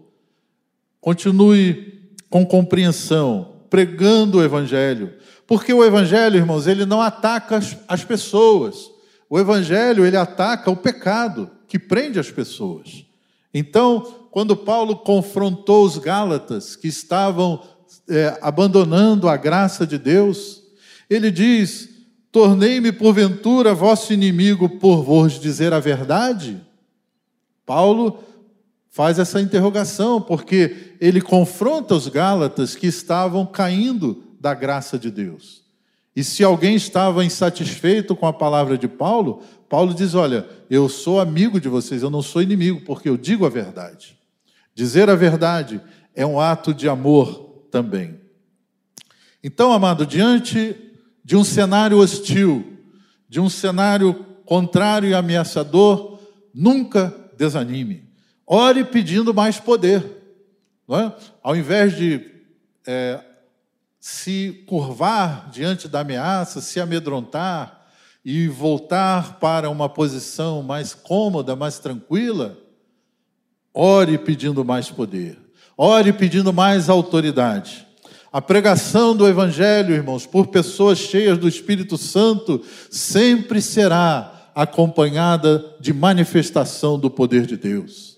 continue 1.00 2.12
com 2.30 2.46
compreensão, 2.46 3.62
pregando 3.70 4.40
o 4.40 4.44
Evangelho. 4.44 5.14
Porque 5.46 5.74
o 5.74 5.84
Evangelho, 5.84 6.36
irmãos, 6.36 6.68
ele 6.68 6.86
não 6.86 7.02
ataca 7.02 7.58
as, 7.58 7.78
as 7.88 8.04
pessoas. 8.04 8.92
O 9.30 9.40
Evangelho, 9.40 10.06
ele 10.06 10.18
ataca 10.18 10.70
o 10.70 10.76
pecado 10.76 11.50
que 11.68 11.80
prende 11.80 12.20
as 12.20 12.30
pessoas. 12.30 13.06
Então, 13.54 14.28
quando 14.32 14.56
Paulo 14.56 14.98
confrontou 14.98 15.86
os 15.86 15.98
Gálatas 15.98 16.76
que 16.76 16.90
estavam 16.90 17.62
é, 18.10 18.38
abandonando 18.42 19.28
a 19.28 19.38
graça 19.38 19.86
de 19.86 19.98
Deus, 19.98 20.64
Ele 21.10 21.32
diz: 21.32 21.90
Tornei-me 22.32 22.92
porventura 22.92 23.74
vosso 23.74 24.14
inimigo 24.14 24.70
por 24.70 25.02
vos 25.04 25.40
dizer 25.40 25.74
a 25.74 25.80
verdade? 25.80 26.62
Paulo 27.66 28.24
faz 28.90 29.20
essa 29.20 29.42
interrogação, 29.42 30.22
porque 30.22 30.96
ele 31.00 31.22
confronta 31.22 31.94
os 31.94 32.08
Gálatas 32.08 32.76
que 32.76 32.88
estavam 32.88 33.46
caindo 33.46 34.24
da 34.40 34.54
graça 34.54 34.98
de 34.98 35.12
Deus. 35.12 35.64
E 36.16 36.24
se 36.24 36.44
alguém 36.44 36.76
estava 36.76 37.24
insatisfeito 37.24 38.16
com 38.16 38.26
a 38.26 38.34
palavra 38.34 38.78
de 38.78 38.88
Paulo, 38.88 39.44
Paulo 39.70 39.94
diz: 39.94 40.16
Olha, 40.16 40.48
eu 40.70 40.90
sou 40.90 41.20
amigo 41.20 41.60
de 41.60 41.70
vocês, 41.70 42.02
eu 42.02 42.10
não 42.10 42.22
sou 42.22 42.42
inimigo, 42.42 42.82
porque 42.86 43.08
eu 43.08 43.18
digo 43.18 43.46
a 43.46 43.50
verdade. 43.50 44.18
Dizer 44.74 45.10
a 45.10 45.16
verdade 45.16 45.82
é 46.16 46.26
um 46.26 46.40
ato 46.40 46.74
de 46.74 46.90
amor 46.90 47.47
também. 47.72 48.20
Então, 49.44 49.72
amado, 49.72 50.06
diante 50.06 50.76
de 51.24 51.36
um 51.36 51.44
cenário 51.44 52.00
hostil, 52.00 52.78
de 53.30 53.40
um 53.40 53.50
cenário 53.50 54.14
contrário 54.46 55.10
e 55.10 55.14
ameaçador, 55.14 56.20
nunca 56.54 57.14
desanime. 57.38 58.04
Ore 58.46 58.84
pedindo 58.84 59.34
mais 59.34 59.60
poder. 59.60 60.04
É? 60.90 61.12
Ao 61.44 61.56
invés 61.56 61.96
de 61.96 62.32
é, 62.86 63.22
se 64.00 64.64
curvar 64.66 65.50
diante 65.50 65.88
da 65.90 66.00
ameaça, 66.00 66.62
se 66.62 66.80
amedrontar 66.80 67.86
e 68.24 68.48
voltar 68.48 69.38
para 69.40 69.70
uma 69.70 69.90
posição 69.90 70.64
mais 70.64 70.94
cômoda, 70.94 71.56
mais 71.56 71.78
tranquila, 71.80 72.58
ore 73.74 74.18
pedindo 74.18 74.64
mais 74.64 74.90
poder, 74.90 75.38
ore 75.78 76.12
pedindo 76.12 76.52
mais 76.52 76.90
autoridade. 76.90 77.86
A 78.34 78.42
pregação 78.42 79.16
do 79.16 79.28
Evangelho, 79.28 79.94
irmãos, 79.94 80.26
por 80.26 80.48
pessoas 80.48 80.98
cheias 80.98 81.38
do 81.38 81.48
Espírito 81.48 81.98
Santo, 81.98 82.62
sempre 82.90 83.62
será 83.62 84.52
acompanhada 84.54 85.64
de 85.80 85.94
manifestação 85.94 87.00
do 87.00 87.10
poder 87.10 87.46
de 87.46 87.56
Deus. 87.56 88.18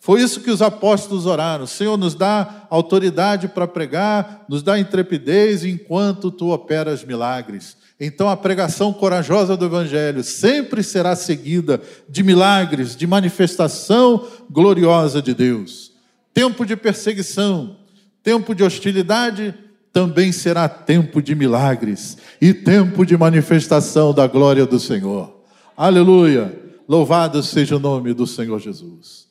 Foi 0.00 0.22
isso 0.22 0.40
que 0.40 0.50
os 0.50 0.62
apóstolos 0.62 1.26
oraram. 1.26 1.66
Senhor, 1.66 1.98
nos 1.98 2.14
dá 2.14 2.66
autoridade 2.70 3.46
para 3.46 3.68
pregar, 3.68 4.46
nos 4.48 4.62
dá 4.62 4.78
intrepidez 4.78 5.64
enquanto 5.64 6.30
tu 6.30 6.50
operas 6.50 7.04
milagres. 7.04 7.76
Então 8.00 8.28
a 8.28 8.36
pregação 8.36 8.92
corajosa 8.92 9.56
do 9.56 9.66
Evangelho 9.66 10.24
sempre 10.24 10.82
será 10.82 11.14
seguida 11.14 11.80
de 12.08 12.22
milagres, 12.22 12.96
de 12.96 13.06
manifestação 13.06 14.26
gloriosa 14.50 15.20
de 15.20 15.34
Deus. 15.34 15.97
Tempo 16.38 16.64
de 16.64 16.76
perseguição, 16.76 17.76
tempo 18.22 18.54
de 18.54 18.62
hostilidade, 18.62 19.52
também 19.92 20.30
será 20.30 20.68
tempo 20.68 21.20
de 21.20 21.34
milagres 21.34 22.16
e 22.40 22.54
tempo 22.54 23.04
de 23.04 23.16
manifestação 23.16 24.14
da 24.14 24.24
glória 24.28 24.64
do 24.64 24.78
Senhor. 24.78 25.42
Aleluia! 25.76 26.56
Louvado 26.86 27.42
seja 27.42 27.74
o 27.74 27.80
nome 27.80 28.14
do 28.14 28.24
Senhor 28.24 28.60
Jesus. 28.60 29.26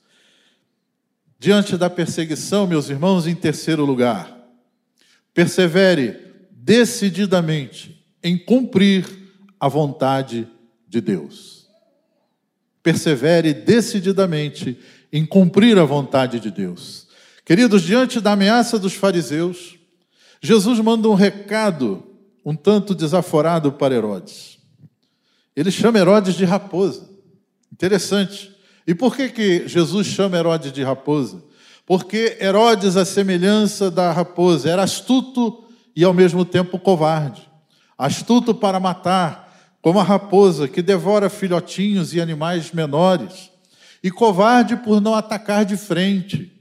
Diante 1.40 1.78
da 1.78 1.90
perseguição, 1.90 2.68
meus 2.68 2.90
irmãos, 2.90 3.26
em 3.26 3.36
terceiro 3.36 3.86
lugar, 3.86 4.46
persevere 5.34 6.14
decididamente 6.52 8.06
em 8.22 8.38
cumprir 8.38 9.06
a 9.58 9.70
vontade 9.70 10.46
de 10.86 11.00
Deus. 11.00 11.70
Persevere 12.84 13.54
decididamente 13.54 14.78
em 15.18 15.26
cumprir 15.26 15.80
a 15.80 15.84
vontade 15.84 16.40
de 16.40 16.52
Deus. 16.52 17.08
Queridos, 17.44 17.82
diante 17.82 18.22
da 18.22 18.34
ameaça 18.34 18.78
dos 18.78 18.94
fariseus, 18.94 19.76
Jesus 20.40 20.80
manda 20.80 21.10
um 21.10 21.16
recado 21.16 22.04
um 22.46 22.56
tanto 22.56 22.94
desaforado 22.94 23.72
para 23.72 23.96
Herodes. 23.96 24.60
Ele 25.56 25.72
chama 25.72 25.98
Herodes 25.98 26.36
de 26.36 26.46
raposa. 26.46 27.10
Interessante. 27.74 28.56
E 28.86 28.94
por 28.94 29.16
que, 29.16 29.30
que 29.30 29.68
Jesus 29.68 30.06
chama 30.06 30.38
Herodes 30.38 30.72
de 30.72 30.84
raposa? 30.84 31.44
Porque 31.84 32.38
Herodes, 32.40 32.96
a 32.96 33.04
semelhança 33.04 33.90
da 33.90 34.12
raposa, 34.12 34.70
era 34.70 34.84
astuto 34.84 35.66
e 35.96 36.04
ao 36.04 36.14
mesmo 36.14 36.46
tempo 36.46 36.78
covarde. 36.78 37.42
Astuto 37.98 38.54
para 38.54 38.80
matar, 38.80 39.76
como 39.82 40.00
a 40.00 40.04
raposa 40.04 40.68
que 40.68 40.84
devora 40.84 41.28
filhotinhos 41.28 42.14
e 42.14 42.22
animais 42.22 42.72
menores, 42.72 43.50
e 44.04 44.12
covarde 44.12 44.76
por 44.78 45.02
não 45.02 45.14
atacar 45.16 45.66
de 45.66 45.78
frente, 45.78 46.52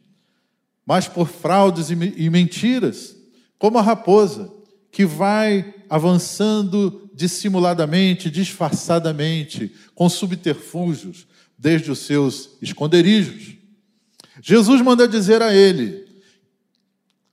mas 0.85 1.09
por 1.09 1.29
fraudes 1.29 1.91
e 1.91 2.31
mentiras, 2.31 3.17
como 3.59 3.79
a 3.79 3.83
raposa 3.83 4.53
que 4.91 5.05
vai 5.05 5.75
avançando 5.91 7.11
dissimuladamente, 7.13 8.31
disfarçadamente, 8.31 9.73
com 9.95 10.09
subterfúgios, 10.09 11.27
desde 11.59 11.91
os 11.91 12.01
seus 12.01 12.51
esconderijos. 12.61 13.55
Jesus 14.43 14.83
manda 14.83 15.09
dizer 15.09 15.41
a 15.43 15.55
ele, 15.55 16.05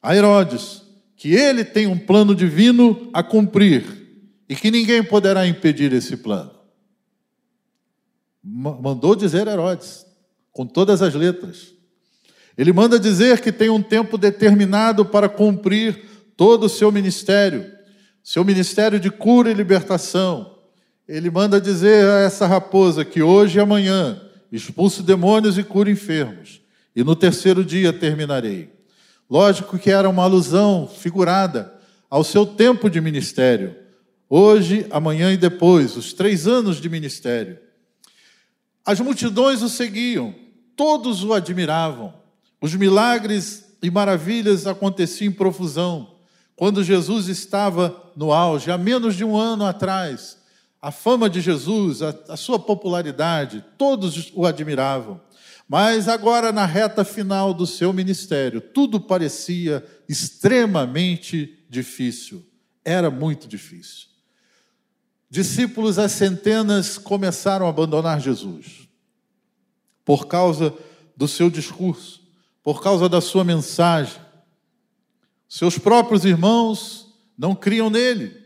a 0.02 0.16
Herodes, 0.16 0.82
que 1.16 1.34
ele 1.34 1.63
tem 1.63 1.88
um 1.88 1.98
plano 1.98 2.34
divino 2.34 3.10
a 3.13 3.22
cumprir 3.22 3.86
e 4.48 4.56
que 4.56 4.72
ninguém 4.72 5.04
poderá 5.04 5.48
impedir 5.48 5.92
esse 5.94 6.18
plano. 6.18 6.52
Mandou 8.43 9.15
dizer 9.15 9.47
Herodes, 9.47 10.06
com 10.51 10.65
todas 10.65 11.01
as 11.01 11.13
letras. 11.13 11.73
Ele 12.58 12.73
manda 12.73 12.99
dizer 12.99 13.39
que 13.39 13.51
tem 13.51 13.69
um 13.69 13.82
tempo 13.82 14.17
determinado 14.17 15.06
para 15.06 15.29
cumprir 15.29 16.03
todo 16.36 16.65
o 16.65 16.69
seu 16.69 16.91
ministério, 16.91 17.71
seu 18.21 18.43
ministério 18.43 18.99
de 18.99 19.10
cura 19.10 19.49
e 19.49 19.53
libertação, 19.53 20.53
ele 21.08 21.29
manda 21.29 21.60
dizer 21.60 22.06
a 22.06 22.19
essa 22.19 22.47
raposa 22.47 23.03
que 23.03 23.21
hoje 23.21 23.58
e 23.58 23.62
amanhã 23.62 24.21
expulso 24.51 25.03
demônios 25.03 25.58
e 25.58 25.63
curo 25.63 25.89
enfermos, 25.89 26.62
e 26.95 27.03
no 27.03 27.15
terceiro 27.15 27.65
dia 27.65 27.91
terminarei. 27.91 28.71
Lógico 29.29 29.77
que 29.77 29.89
era 29.89 30.08
uma 30.08 30.23
alusão 30.23 30.88
figurada 30.88 31.73
ao 32.10 32.23
seu 32.23 32.45
tempo 32.45 32.89
de 32.89 33.01
ministério. 33.01 33.75
Hoje, 34.29 34.86
amanhã 34.91 35.34
e 35.34 35.38
depois, 35.38 35.97
os 35.97 36.13
três 36.13 36.47
anos 36.47 36.79
de 36.79 36.88
ministério. 36.88 37.58
As 38.86 39.00
multidões 39.00 39.62
o 39.62 39.69
seguiam, 39.69 40.36
todos 40.76 41.24
o 41.24 41.34
admiravam. 41.34 42.13
Os 42.62 42.76
milagres 42.76 43.76
e 43.82 43.89
maravilhas 43.89 44.67
aconteciam 44.67 45.30
em 45.30 45.34
profusão. 45.34 46.15
Quando 46.56 46.84
Jesus 46.84 47.28
estava 47.28 48.12
no 48.15 48.32
auge, 48.32 48.72
há 48.72 48.78
menos 48.78 49.15
de 49.15 49.24
um 49.24 49.36
ano 49.38 49.65
atrás, 49.65 50.38
a 50.82 50.91
fama 50.91 51.30
de 51.30 51.39
Jesus, 51.39 52.02
a, 52.02 52.13
a 52.30 52.38
sua 52.38 52.60
popularidade, 52.60 53.63
todos 53.78 54.32
o 54.36 54.46
admiravam. 54.46 55.19
Mas 55.67 56.08
agora, 56.08 56.52
na 56.52 56.65
reta 56.65 57.06
final 57.06 57.54
do 57.54 57.65
seu 57.65 57.93
ministério, 57.93 58.60
tudo 58.60 59.00
parecia 59.00 59.84
extremamente 60.10 61.58
difícil. 61.69 62.46
Era 62.84 63.10
muito 63.10 63.48
difícil. 63.48 64.12
Discípulos 65.34 65.98
às 65.98 66.12
centenas 66.12 67.00
começaram 67.00 67.65
a 67.65 67.69
abandonar 67.69 68.22
Jesus 68.22 68.88
por 70.06 70.28
causa 70.28 70.72
do 71.17 71.28
seu 71.28 71.50
discurso, 71.50 72.22
por 72.62 72.84
causa 72.84 73.10
da 73.10 73.19
sua 73.19 73.43
mensagem. 73.43 74.22
Seus 75.50 75.80
próprios 75.80 76.24
irmãos 76.24 77.12
não 77.36 77.56
criam 77.56 77.89
nele. 77.89 78.43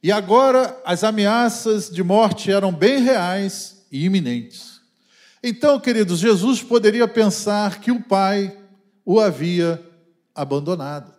E 0.00 0.12
agora 0.12 0.80
as 0.84 1.02
ameaças 1.02 1.90
de 1.90 2.04
morte 2.04 2.52
eram 2.52 2.72
bem 2.72 3.02
reais 3.02 3.84
e 3.90 4.04
iminentes. 4.04 4.80
Então, 5.42 5.80
queridos, 5.80 6.20
Jesus 6.20 6.62
poderia 6.62 7.08
pensar 7.08 7.80
que 7.80 7.90
o 7.90 8.00
Pai 8.00 8.56
o 9.04 9.18
havia 9.18 9.84
abandonado, 10.32 11.12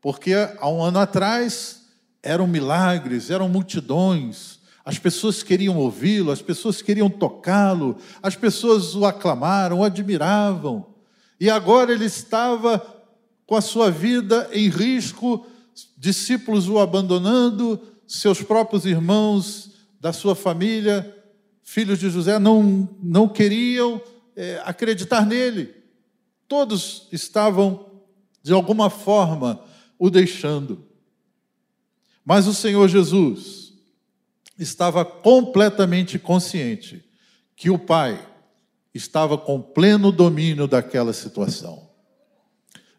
porque 0.00 0.34
há 0.34 0.68
um 0.68 0.82
ano 0.82 0.98
atrás 0.98 1.79
eram 2.22 2.46
milagres, 2.46 3.30
eram 3.30 3.48
multidões, 3.48 4.58
as 4.84 4.98
pessoas 4.98 5.42
queriam 5.42 5.76
ouvi-lo, 5.76 6.30
as 6.30 6.42
pessoas 6.42 6.82
queriam 6.82 7.08
tocá-lo, 7.08 7.96
as 8.22 8.34
pessoas 8.34 8.94
o 8.94 9.04
aclamaram, 9.04 9.80
o 9.80 9.84
admiravam, 9.84 10.86
e 11.38 11.48
agora 11.48 11.92
ele 11.92 12.04
estava 12.04 12.78
com 13.46 13.56
a 13.56 13.60
sua 13.60 13.90
vida 13.90 14.48
em 14.52 14.68
risco, 14.68 15.46
discípulos 15.96 16.68
o 16.68 16.78
abandonando, 16.78 17.80
seus 18.06 18.42
próprios 18.42 18.84
irmãos 18.84 19.70
da 20.00 20.12
sua 20.12 20.34
família, 20.34 21.16
filhos 21.62 21.98
de 21.98 22.10
José, 22.10 22.38
não, 22.38 22.88
não 23.02 23.28
queriam 23.28 24.00
é, 24.34 24.60
acreditar 24.64 25.24
nele. 25.24 25.74
Todos 26.48 27.06
estavam, 27.12 28.02
de 28.42 28.52
alguma 28.52 28.90
forma, 28.90 29.62
o 29.98 30.10
deixando. 30.10 30.89
Mas 32.30 32.46
o 32.46 32.54
Senhor 32.54 32.88
Jesus 32.88 33.72
estava 34.56 35.04
completamente 35.04 36.16
consciente 36.16 37.04
que 37.56 37.70
o 37.70 37.76
Pai 37.76 38.24
estava 38.94 39.36
com 39.36 39.60
pleno 39.60 40.12
domínio 40.12 40.68
daquela 40.68 41.12
situação. 41.12 41.90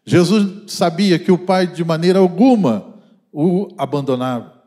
Jesus 0.04 0.70
sabia 0.70 1.18
que 1.18 1.32
o 1.32 1.38
Pai, 1.38 1.66
de 1.66 1.82
maneira 1.82 2.18
alguma, 2.18 3.00
o 3.32 3.68
abandonava. 3.78 4.64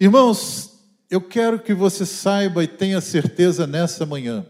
Irmãos, 0.00 0.80
eu 1.10 1.20
quero 1.20 1.58
que 1.58 1.74
você 1.74 2.06
saiba 2.06 2.64
e 2.64 2.66
tenha 2.66 3.02
certeza 3.02 3.66
nessa 3.66 4.06
manhã 4.06 4.46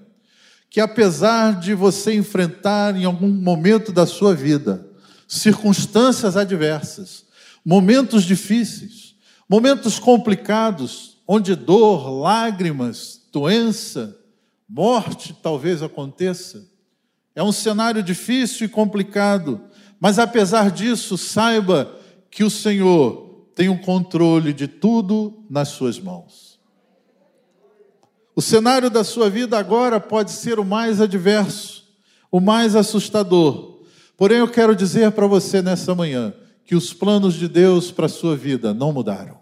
que 0.70 0.78
apesar 0.78 1.58
de 1.58 1.74
você 1.74 2.14
enfrentar 2.14 2.94
em 2.94 3.04
algum 3.04 3.26
momento 3.26 3.90
da 3.90 4.06
sua 4.06 4.36
vida 4.36 4.86
circunstâncias 5.26 6.36
adversas, 6.36 7.24
momentos 7.64 8.22
difíceis, 8.22 9.05
momentos 9.48 9.98
complicados, 9.98 11.18
onde 11.26 11.54
dor, 11.54 12.10
lágrimas, 12.10 13.22
doença, 13.32 14.16
morte 14.68 15.36
talvez 15.42 15.82
aconteça. 15.82 16.66
É 17.34 17.42
um 17.42 17.52
cenário 17.52 18.02
difícil 18.02 18.66
e 18.66 18.68
complicado, 18.68 19.60
mas 20.00 20.18
apesar 20.18 20.70
disso, 20.70 21.16
saiba 21.16 21.94
que 22.30 22.42
o 22.42 22.50
Senhor 22.50 23.46
tem 23.54 23.68
o 23.68 23.78
controle 23.78 24.52
de 24.52 24.68
tudo 24.68 25.44
nas 25.48 25.68
suas 25.68 25.98
mãos. 25.98 26.60
O 28.34 28.42
cenário 28.42 28.90
da 28.90 29.02
sua 29.02 29.30
vida 29.30 29.58
agora 29.58 29.98
pode 29.98 30.30
ser 30.30 30.58
o 30.58 30.64
mais 30.64 31.00
adverso, 31.00 31.84
o 32.30 32.38
mais 32.38 32.76
assustador. 32.76 33.80
Porém, 34.14 34.38
eu 34.38 34.48
quero 34.48 34.76
dizer 34.76 35.10
para 35.12 35.26
você 35.26 35.62
nessa 35.62 35.94
manhã 35.94 36.34
que 36.62 36.74
os 36.74 36.92
planos 36.92 37.34
de 37.34 37.48
Deus 37.48 37.90
para 37.90 38.04
a 38.04 38.10
sua 38.10 38.36
vida 38.36 38.74
não 38.74 38.92
mudaram. 38.92 39.35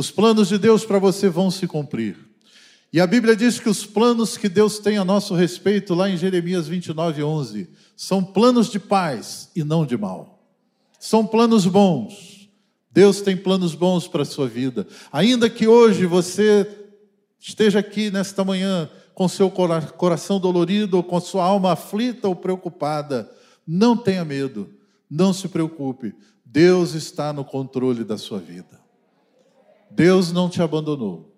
Os 0.00 0.10
planos 0.10 0.48
de 0.48 0.56
Deus 0.56 0.82
para 0.82 0.98
você 0.98 1.28
vão 1.28 1.50
se 1.50 1.66
cumprir. 1.66 2.16
E 2.90 2.98
a 2.98 3.06
Bíblia 3.06 3.36
diz 3.36 3.60
que 3.60 3.68
os 3.68 3.84
planos 3.84 4.34
que 4.34 4.48
Deus 4.48 4.78
tem 4.78 4.96
a 4.96 5.04
nosso 5.04 5.34
respeito, 5.34 5.92
lá 5.92 6.08
em 6.08 6.16
Jeremias 6.16 6.66
29, 6.66 7.22
11, 7.22 7.68
são 7.94 8.24
planos 8.24 8.70
de 8.70 8.80
paz 8.80 9.50
e 9.54 9.62
não 9.62 9.84
de 9.84 9.98
mal. 9.98 10.42
São 10.98 11.26
planos 11.26 11.66
bons. 11.66 12.48
Deus 12.90 13.20
tem 13.20 13.36
planos 13.36 13.74
bons 13.74 14.08
para 14.08 14.22
a 14.22 14.24
sua 14.24 14.48
vida. 14.48 14.86
Ainda 15.12 15.50
que 15.50 15.68
hoje 15.68 16.06
você 16.06 16.66
esteja 17.38 17.80
aqui 17.80 18.10
nesta 18.10 18.42
manhã 18.42 18.88
com 19.12 19.28
seu 19.28 19.50
coração 19.50 20.40
dolorido, 20.40 20.96
ou 20.96 21.02
com 21.02 21.20
sua 21.20 21.44
alma 21.44 21.72
aflita 21.72 22.26
ou 22.26 22.34
preocupada, 22.34 23.30
não 23.66 23.94
tenha 23.94 24.24
medo, 24.24 24.66
não 25.10 25.34
se 25.34 25.46
preocupe. 25.46 26.14
Deus 26.42 26.94
está 26.94 27.34
no 27.34 27.44
controle 27.44 28.02
da 28.02 28.16
sua 28.16 28.38
vida. 28.38 28.79
Deus 29.90 30.32
não 30.32 30.48
te 30.48 30.62
abandonou. 30.62 31.34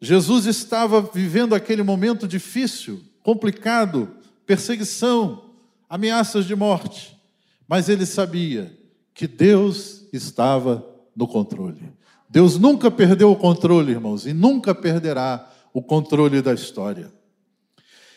Jesus 0.00 0.46
estava 0.46 1.00
vivendo 1.00 1.54
aquele 1.54 1.82
momento 1.82 2.28
difícil, 2.28 3.02
complicado, 3.22 4.16
perseguição, 4.46 5.50
ameaças 5.88 6.44
de 6.44 6.54
morte, 6.54 7.18
mas 7.66 7.88
ele 7.88 8.06
sabia 8.06 8.76
que 9.12 9.26
Deus 9.26 10.04
estava 10.12 10.86
no 11.14 11.26
controle. 11.26 11.92
Deus 12.30 12.58
nunca 12.58 12.90
perdeu 12.90 13.32
o 13.32 13.36
controle, 13.36 13.92
irmãos, 13.92 14.26
e 14.26 14.32
nunca 14.32 14.74
perderá 14.74 15.50
o 15.72 15.82
controle 15.82 16.40
da 16.40 16.52
história. 16.52 17.12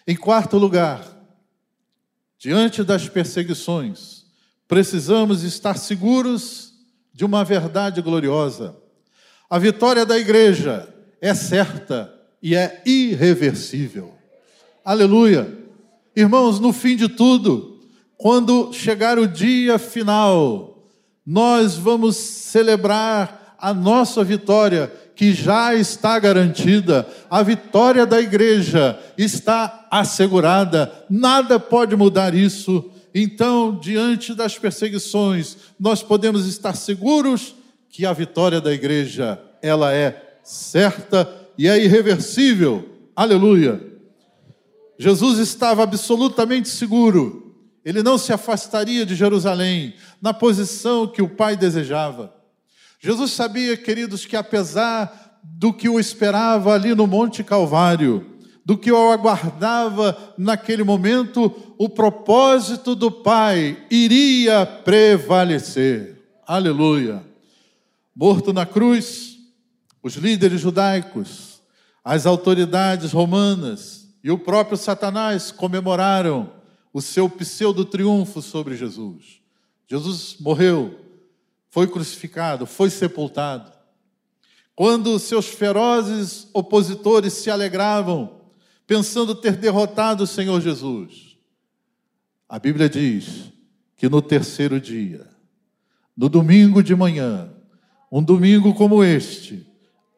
Em 0.05 0.15
quarto 0.15 0.57
lugar, 0.57 1.05
diante 2.37 2.83
das 2.83 3.07
perseguições, 3.07 4.25
precisamos 4.67 5.43
estar 5.43 5.77
seguros 5.77 6.73
de 7.13 7.25
uma 7.25 7.43
verdade 7.43 8.01
gloriosa. 8.01 8.80
A 9.51 9.59
vitória 9.59 10.05
da 10.05 10.17
igreja 10.17 10.87
é 11.19 11.33
certa 11.33 12.09
e 12.41 12.55
é 12.55 12.81
irreversível. 12.85 14.13
Aleluia. 14.85 15.45
Irmãos, 16.15 16.57
no 16.57 16.71
fim 16.71 16.95
de 16.95 17.09
tudo, 17.09 17.81
quando 18.15 18.71
chegar 18.71 19.19
o 19.19 19.27
dia 19.27 19.77
final, 19.77 20.87
nós 21.25 21.75
vamos 21.75 22.15
celebrar 22.15 23.57
a 23.59 23.73
nossa 23.73 24.23
vitória, 24.23 24.89
que 25.17 25.33
já 25.33 25.75
está 25.75 26.17
garantida, 26.17 27.05
a 27.29 27.43
vitória 27.43 28.05
da 28.05 28.21
igreja 28.21 28.97
está 29.17 29.85
assegurada, 29.91 30.89
nada 31.09 31.59
pode 31.59 31.93
mudar 31.97 32.33
isso 32.33 32.89
então, 33.13 33.77
diante 33.77 34.33
das 34.33 34.57
perseguições, 34.57 35.57
nós 35.79 36.01
podemos 36.01 36.47
estar 36.47 36.73
seguros 36.75 37.55
que 37.91 38.05
a 38.05 38.13
vitória 38.13 38.61
da 38.61 38.71
igreja, 38.71 39.39
ela 39.61 39.93
é 39.93 40.39
certa 40.41 41.29
e 41.57 41.67
é 41.67 41.77
irreversível. 41.83 42.89
Aleluia. 43.13 43.81
Jesus 44.97 45.39
estava 45.39 45.83
absolutamente 45.83 46.69
seguro. 46.69 47.53
Ele 47.83 48.01
não 48.01 48.17
se 48.17 48.31
afastaria 48.31 49.05
de 49.05 49.13
Jerusalém 49.13 49.95
na 50.21 50.33
posição 50.33 51.05
que 51.07 51.21
o 51.21 51.27
Pai 51.27 51.57
desejava. 51.57 52.33
Jesus 52.99 53.31
sabia, 53.31 53.75
queridos, 53.75 54.25
que 54.25 54.35
apesar 54.35 55.39
do 55.43 55.73
que 55.73 55.89
o 55.89 55.99
esperava 55.99 56.73
ali 56.73 56.93
no 56.93 57.07
Monte 57.07 57.43
Calvário, 57.43 58.25
do 58.63 58.77
que 58.77 58.91
eu 58.91 59.11
aguardava 59.11 60.15
naquele 60.37 60.83
momento, 60.83 61.51
o 61.77 61.89
propósito 61.89 62.95
do 62.95 63.11
Pai 63.11 63.75
iria 63.89 64.65
prevalecer. 64.65 66.21
Aleluia. 66.47 67.30
Morto 68.15 68.51
na 68.51 68.65
cruz, 68.65 69.37
os 70.03 70.15
líderes 70.15 70.61
judaicos, 70.61 71.61
as 72.03 72.25
autoridades 72.25 73.11
romanas 73.11 74.09
e 74.23 74.29
o 74.31 74.37
próprio 74.37 74.77
Satanás 74.77 75.51
comemoraram 75.51 76.51
o 76.93 77.01
seu 77.01 77.29
pseudo-triunfo 77.29 78.41
sobre 78.41 78.75
Jesus. 78.75 79.41
Jesus 79.87 80.35
morreu, 80.39 80.99
foi 81.69 81.87
crucificado, 81.87 82.65
foi 82.65 82.89
sepultado. 82.89 83.71
Quando 84.75 85.17
seus 85.19 85.47
ferozes 85.47 86.47
opositores 86.53 87.33
se 87.33 87.49
alegravam 87.49 88.41
pensando 88.91 89.33
ter 89.33 89.55
derrotado 89.55 90.25
o 90.25 90.27
Senhor 90.27 90.59
Jesus. 90.59 91.37
A 92.49 92.59
Bíblia 92.59 92.89
diz 92.89 93.49
que 93.95 94.09
no 94.09 94.21
terceiro 94.21 94.81
dia, 94.81 95.29
no 96.15 96.27
domingo 96.27 96.83
de 96.83 96.93
manhã, 96.93 97.49
um 98.11 98.21
domingo 98.21 98.73
como 98.73 99.03
este, 99.03 99.65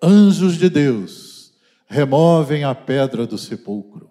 anjos 0.02 0.58
de 0.58 0.70
Deus 0.70 1.54
removem 1.86 2.64
a 2.64 2.74
pedra 2.74 3.28
do 3.28 3.38
sepulcro. 3.38 4.10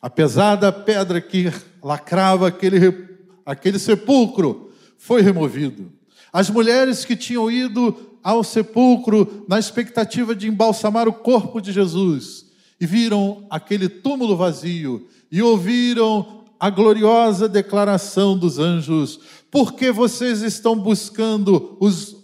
A 0.00 0.10
pesada 0.10 0.70
pedra 0.70 1.20
que 1.20 1.50
lacrava 1.82 2.48
aquele, 2.48 3.08
aquele 3.46 3.78
sepulcro 3.78 4.70
foi 4.98 5.22
removido. 5.22 5.90
As 6.32 6.50
mulheres 6.50 7.04
que 7.04 7.16
tinham 7.16 7.50
ido 7.50 8.18
ao 8.22 8.44
sepulcro 8.44 9.46
na 9.48 9.58
expectativa 9.58 10.34
de 10.34 10.48
embalsamar 10.48 11.08
o 11.08 11.12
corpo 11.12 11.60
de 11.60 11.72
Jesus 11.72 12.46
e 12.78 12.86
viram 12.86 13.46
aquele 13.48 13.88
túmulo 13.88 14.36
vazio 14.36 15.08
e 15.32 15.42
ouviram 15.42 16.44
a 16.60 16.70
gloriosa 16.70 17.48
declaração 17.48 18.36
dos 18.36 18.58
anjos: 18.58 19.20
porque 19.50 19.90
vocês 19.90 20.42
estão 20.42 20.76
buscando 20.76 21.76
os, 21.80 22.16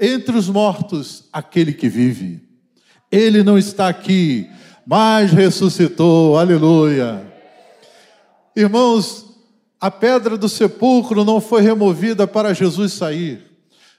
entre 0.00 0.36
os 0.36 0.48
mortos 0.48 1.28
aquele 1.32 1.72
que 1.72 1.88
vive? 1.88 2.42
Ele 3.10 3.42
não 3.42 3.58
está 3.58 3.88
aqui, 3.88 4.48
mas 4.86 5.30
ressuscitou, 5.30 6.38
aleluia. 6.38 7.26
Irmãos, 8.54 9.26
a 9.80 9.90
pedra 9.90 10.36
do 10.36 10.48
sepulcro 10.48 11.24
não 11.24 11.40
foi 11.40 11.62
removida 11.62 12.26
para 12.26 12.54
Jesus 12.54 12.92
sair. 12.92 13.42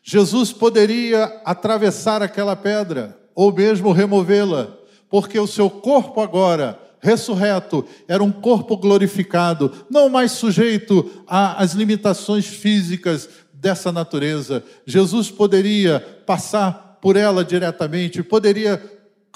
Jesus 0.03 0.51
poderia 0.51 1.25
atravessar 1.45 2.21
aquela 2.21 2.55
pedra, 2.55 3.17
ou 3.35 3.51
mesmo 3.51 3.91
removê-la 3.91 4.77
porque 5.13 5.39
o 5.39 5.45
seu 5.45 5.69
corpo 5.69 6.21
agora, 6.21 6.79
ressurreto, 7.03 7.85
era 8.07 8.23
um 8.23 8.31
corpo 8.31 8.77
glorificado, 8.77 9.71
não 9.89 10.07
mais 10.07 10.31
sujeito 10.31 11.23
às 11.27 11.73
limitações 11.73 12.47
físicas 12.47 13.29
dessa 13.53 13.91
natureza. 13.91 14.63
Jesus 14.85 15.29
poderia 15.29 15.99
passar 16.25 16.97
por 17.01 17.17
ela 17.17 17.43
diretamente, 17.43 18.23
poderia 18.23 18.81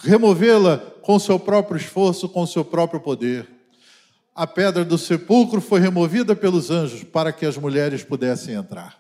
removê-la 0.01 0.78
com 1.01 1.20
seu 1.20 1.38
próprio 1.38 1.78
esforço, 1.78 2.30
com 2.30 2.47
seu 2.47 2.63
próprio 2.63 3.01
poder. 3.01 3.45
A 4.34 4.47
pedra 4.47 4.86
do 4.86 4.97
sepulcro 4.97 5.59
foi 5.59 5.82
removida 5.82 6.36
pelos 6.36 6.72
anjos 6.72 7.03
para 7.03 7.34
que 7.34 7.45
as 7.45 7.57
mulheres 7.57 8.01
pudessem 8.01 8.55
entrar. 8.55 8.97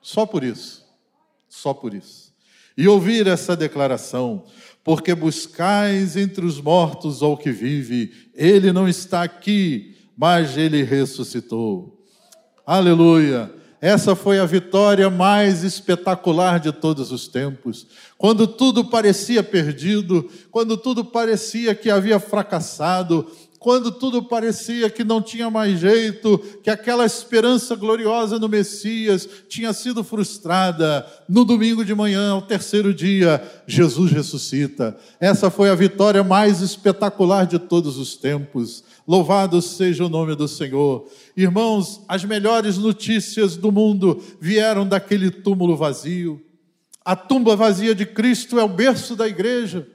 Só 0.00 0.24
por 0.24 0.44
isso. 0.44 0.86
Só 1.48 1.74
por 1.74 1.94
isso. 1.94 2.32
E 2.76 2.86
ouvir 2.86 3.26
essa 3.26 3.56
declaração: 3.56 4.44
porque 4.84 5.14
buscais 5.14 6.16
entre 6.16 6.44
os 6.44 6.60
mortos 6.60 7.22
ao 7.22 7.36
que 7.36 7.50
vive, 7.50 8.12
ele 8.34 8.72
não 8.72 8.88
está 8.88 9.22
aqui, 9.22 9.96
mas 10.16 10.56
ele 10.56 10.82
ressuscitou. 10.82 11.98
Aleluia! 12.66 13.52
Essa 13.80 14.14
foi 14.14 14.38
a 14.38 14.46
vitória 14.46 15.10
mais 15.10 15.64
espetacular 15.64 16.60
de 16.60 16.70
todos 16.70 17.10
os 17.10 17.26
tempos. 17.26 17.88
Quando 18.16 18.46
tudo 18.46 18.84
parecia 18.84 19.42
perdido, 19.42 20.30
quando 20.52 20.76
tudo 20.76 21.04
parecia 21.04 21.74
que 21.74 21.90
havia 21.90 22.20
fracassado, 22.20 23.26
quando 23.62 23.92
tudo 23.92 24.24
parecia 24.24 24.90
que 24.90 25.04
não 25.04 25.22
tinha 25.22 25.48
mais 25.48 25.78
jeito, 25.78 26.36
que 26.62 26.68
aquela 26.68 27.06
esperança 27.06 27.76
gloriosa 27.76 28.38
no 28.38 28.48
Messias 28.48 29.28
tinha 29.48 29.72
sido 29.72 30.02
frustrada, 30.02 31.06
no 31.28 31.44
domingo 31.44 31.84
de 31.84 31.94
manhã, 31.94 32.32
ao 32.32 32.42
terceiro 32.42 32.92
dia, 32.92 33.40
Jesus 33.66 34.10
ressuscita. 34.10 34.96
Essa 35.20 35.48
foi 35.48 35.70
a 35.70 35.76
vitória 35.76 36.24
mais 36.24 36.60
espetacular 36.60 37.46
de 37.46 37.58
todos 37.58 37.98
os 37.98 38.16
tempos. 38.16 38.82
Louvado 39.06 39.62
seja 39.62 40.04
o 40.04 40.08
nome 40.08 40.34
do 40.34 40.48
Senhor. 40.48 41.08
Irmãos, 41.36 42.02
as 42.08 42.24
melhores 42.24 42.76
notícias 42.78 43.56
do 43.56 43.70
mundo 43.70 44.20
vieram 44.40 44.86
daquele 44.86 45.30
túmulo 45.30 45.76
vazio. 45.76 46.42
A 47.04 47.14
tumba 47.14 47.54
vazia 47.54 47.94
de 47.94 48.06
Cristo 48.06 48.58
é 48.58 48.64
o 48.64 48.68
berço 48.68 49.14
da 49.14 49.28
igreja. 49.28 49.86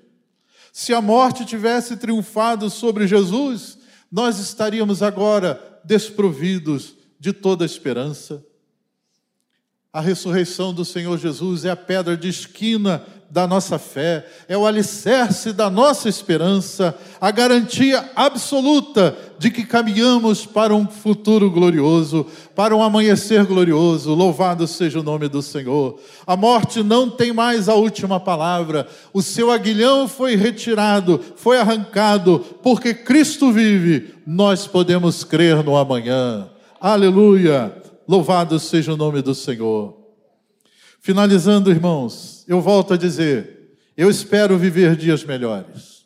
Se 0.80 0.94
a 0.94 1.02
morte 1.02 1.44
tivesse 1.44 1.98
triunfado 1.98 2.70
sobre 2.70 3.08
Jesus, 3.08 3.80
nós 4.12 4.38
estaríamos 4.38 5.02
agora 5.02 5.60
desprovidos 5.84 6.94
de 7.20 7.34
toda 7.34 7.66
esperança. 7.66 8.46
A 9.92 10.00
ressurreição 10.00 10.72
do 10.72 10.86
Senhor 10.86 11.18
Jesus 11.18 11.66
é 11.66 11.72
a 11.72 11.76
pedra 11.76 12.16
de 12.16 12.30
esquina 12.30 13.04
da 13.30 13.46
nossa 13.46 13.78
fé, 13.78 14.26
é 14.48 14.58
o 14.58 14.66
alicerce 14.66 15.52
da 15.52 15.70
nossa 15.70 16.08
esperança, 16.08 16.98
a 17.20 17.30
garantia 17.30 18.10
absoluta 18.16 19.18
de 19.38 19.52
que 19.52 19.66
caminhamos 19.66 20.46
para 20.46 20.74
um 20.74 20.88
futuro 20.88 21.52
glorioso, 21.52 22.26
para 22.56 22.76
um 22.76 22.82
amanhecer 22.82 23.46
glorioso. 23.46 24.14
Louvado 24.14 24.66
seja 24.66 25.00
o 25.00 25.04
nome 25.04 25.28
do 25.28 25.42
Senhor. 25.42 26.00
A 26.26 26.38
morte 26.38 26.82
não 26.82 27.10
tem 27.10 27.34
mais 27.34 27.68
a 27.68 27.76
última 27.76 28.20
palavra, 28.20 28.88
o 29.14 29.22
seu 29.22 29.52
aguilhão 29.52 30.08
foi 30.08 30.36
retirado, 30.36 31.20
foi 31.36 31.60
arrancado, 31.60 32.40
porque 32.64 32.94
Cristo 32.94 33.52
vive, 33.52 34.16
nós 34.26 34.66
podemos 34.66 35.24
crer 35.24 35.64
no 35.64 35.76
amanhã. 35.76 36.48
Aleluia! 36.80 37.74
Louvado 38.08 38.58
seja 38.58 38.94
o 38.94 38.98
nome 38.98 39.22
do 39.22 39.36
Senhor. 39.36 39.97
Finalizando, 41.00 41.72
irmãos, 41.72 42.43
eu 42.48 42.62
volto 42.62 42.93
a 42.93 42.98
dizer: 42.98 43.78
eu 43.95 44.10
espero 44.10 44.58
viver 44.58 44.95
dias 44.95 45.24
melhores. 45.24 46.06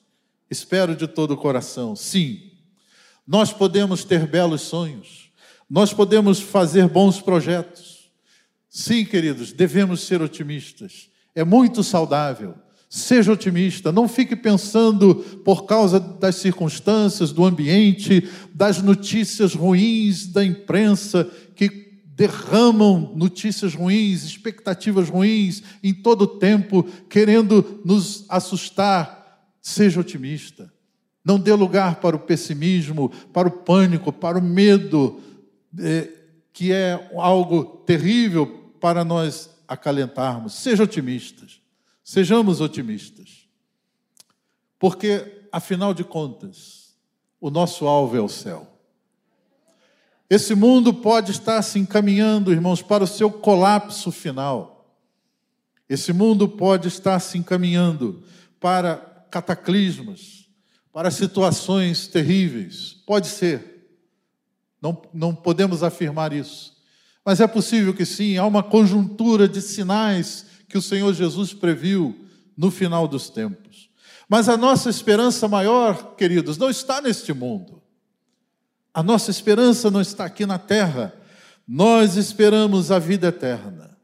Espero 0.49 0.95
de 0.95 1.07
todo 1.07 1.31
o 1.31 1.37
coração. 1.37 1.95
Sim, 1.95 2.51
nós 3.25 3.53
podemos 3.53 4.03
ter 4.03 4.27
belos 4.27 4.61
sonhos, 4.61 5.31
nós 5.69 5.93
podemos 5.93 6.39
fazer 6.39 6.87
bons 6.87 7.21
projetos. 7.21 8.11
Sim, 8.69 9.03
queridos, 9.03 9.51
devemos 9.51 10.01
ser 10.01 10.21
otimistas. 10.21 11.09
É 11.35 11.43
muito 11.43 11.83
saudável. 11.83 12.55
Seja 12.89 13.31
otimista, 13.31 13.89
não 13.89 14.05
fique 14.05 14.35
pensando 14.35 15.15
por 15.45 15.65
causa 15.65 15.97
das 15.97 16.35
circunstâncias, 16.35 17.31
do 17.31 17.45
ambiente, 17.45 18.29
das 18.53 18.81
notícias 18.81 19.53
ruins 19.53 20.27
da 20.27 20.43
imprensa 20.43 21.29
que 21.55 21.69
derramam 22.15 23.13
notícias 23.15 23.73
ruins, 23.73 24.23
expectativas 24.23 25.09
ruins 25.09 25.63
em 25.83 25.93
todo 25.93 26.23
o 26.23 26.27
tempo, 26.27 26.83
querendo 27.09 27.81
nos 27.85 28.25
assustar. 28.29 29.19
Seja 29.61 29.99
otimista. 29.99 30.71
Não 31.23 31.39
dê 31.39 31.53
lugar 31.53 31.97
para 31.97 32.15
o 32.15 32.19
pessimismo, 32.19 33.09
para 33.31 33.47
o 33.47 33.51
pânico, 33.51 34.11
para 34.11 34.39
o 34.39 34.41
medo, 34.41 35.19
é, 35.79 36.09
que 36.51 36.71
é 36.71 37.09
algo 37.15 37.63
terrível 37.85 38.73
para 38.79 39.05
nós 39.05 39.49
acalentarmos. 39.67 40.55
Seja 40.55 40.83
otimistas. 40.83 41.61
Sejamos 42.03 42.59
otimistas. 42.59 43.47
Porque, 44.77 45.45
afinal 45.51 45.93
de 45.93 46.03
contas, 46.03 46.95
o 47.39 47.51
nosso 47.51 47.85
alvo 47.85 48.17
é 48.17 48.21
o 48.21 48.27
céu. 48.27 48.70
Esse 50.31 50.55
mundo 50.55 50.93
pode 50.93 51.31
estar 51.31 51.61
se 51.61 51.77
encaminhando, 51.77 52.53
irmãos, 52.53 52.81
para 52.81 53.03
o 53.03 53.07
seu 53.07 53.29
colapso 53.29 54.13
final. 54.13 54.95
Esse 55.89 56.13
mundo 56.13 56.47
pode 56.47 56.87
estar 56.87 57.19
se 57.19 57.37
encaminhando 57.37 58.23
para 58.57 58.95
cataclismas, 59.29 60.47
para 60.93 61.11
situações 61.11 62.07
terríveis. 62.07 62.93
Pode 63.05 63.27
ser. 63.27 63.89
Não, 64.81 65.01
não 65.13 65.35
podemos 65.35 65.83
afirmar 65.83 66.31
isso. 66.31 66.77
Mas 67.25 67.41
é 67.41 67.47
possível 67.47 67.93
que 67.93 68.05
sim, 68.05 68.37
há 68.37 68.45
uma 68.45 68.63
conjuntura 68.63 69.49
de 69.49 69.61
sinais 69.61 70.45
que 70.69 70.77
o 70.77 70.81
Senhor 70.81 71.13
Jesus 71.13 71.53
previu 71.53 72.25
no 72.55 72.71
final 72.71 73.05
dos 73.05 73.29
tempos. 73.29 73.89
Mas 74.29 74.47
a 74.47 74.55
nossa 74.55 74.89
esperança 74.89 75.45
maior, 75.49 76.15
queridos, 76.15 76.57
não 76.57 76.69
está 76.69 77.01
neste 77.01 77.33
mundo. 77.33 77.80
A 78.93 79.01
nossa 79.01 79.31
esperança 79.31 79.89
não 79.89 80.01
está 80.01 80.25
aqui 80.25 80.45
na 80.45 80.57
terra, 80.57 81.13
nós 81.67 82.17
esperamos 82.17 82.91
a 82.91 82.99
vida 82.99 83.27
eterna. 83.27 83.97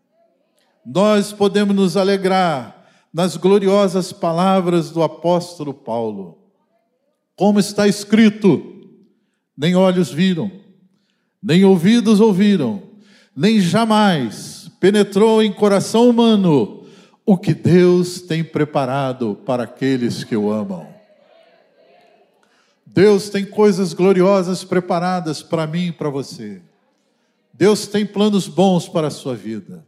Nós 0.86 1.34
podemos 1.34 1.76
nos 1.76 1.98
alegrar 1.98 2.88
nas 3.14 3.36
gloriosas 3.36 4.14
palavras 4.14 4.90
do 4.90 5.04
apóstolo 5.04 5.74
Paulo. 5.74 6.38
Como 7.36 7.60
está 7.60 7.88
escrito: 7.88 8.90
nem 9.58 9.76
olhos 9.76 10.10
viram, 10.10 10.50
nem 11.44 11.66
ouvidos 11.66 12.22
ouviram, 12.22 12.82
nem 13.36 13.60
jamais 13.60 14.72
penetrou 14.80 15.44
em 15.44 15.52
coração 15.52 16.10
humano 16.10 16.86
o 17.26 17.38
que 17.38 17.54
Deus 17.54 18.22
tem 18.22 18.42
preparado 18.42 19.38
para 19.46 19.64
aqueles 19.64 20.24
que 20.24 20.38
o 20.38 20.50
amam. 20.50 20.97
Deus 22.98 23.30
tem 23.30 23.46
coisas 23.46 23.94
gloriosas 23.94 24.64
preparadas 24.64 25.44
para 25.44 25.68
mim 25.68 25.90
e 25.90 25.92
para 25.92 26.10
você. 26.10 26.64
Deus 27.54 27.86
tem 27.86 28.04
planos 28.04 28.48
bons 28.48 28.90
para 28.90 29.06
a 29.06 29.12
sua 29.12 29.36
vida. 29.36 29.86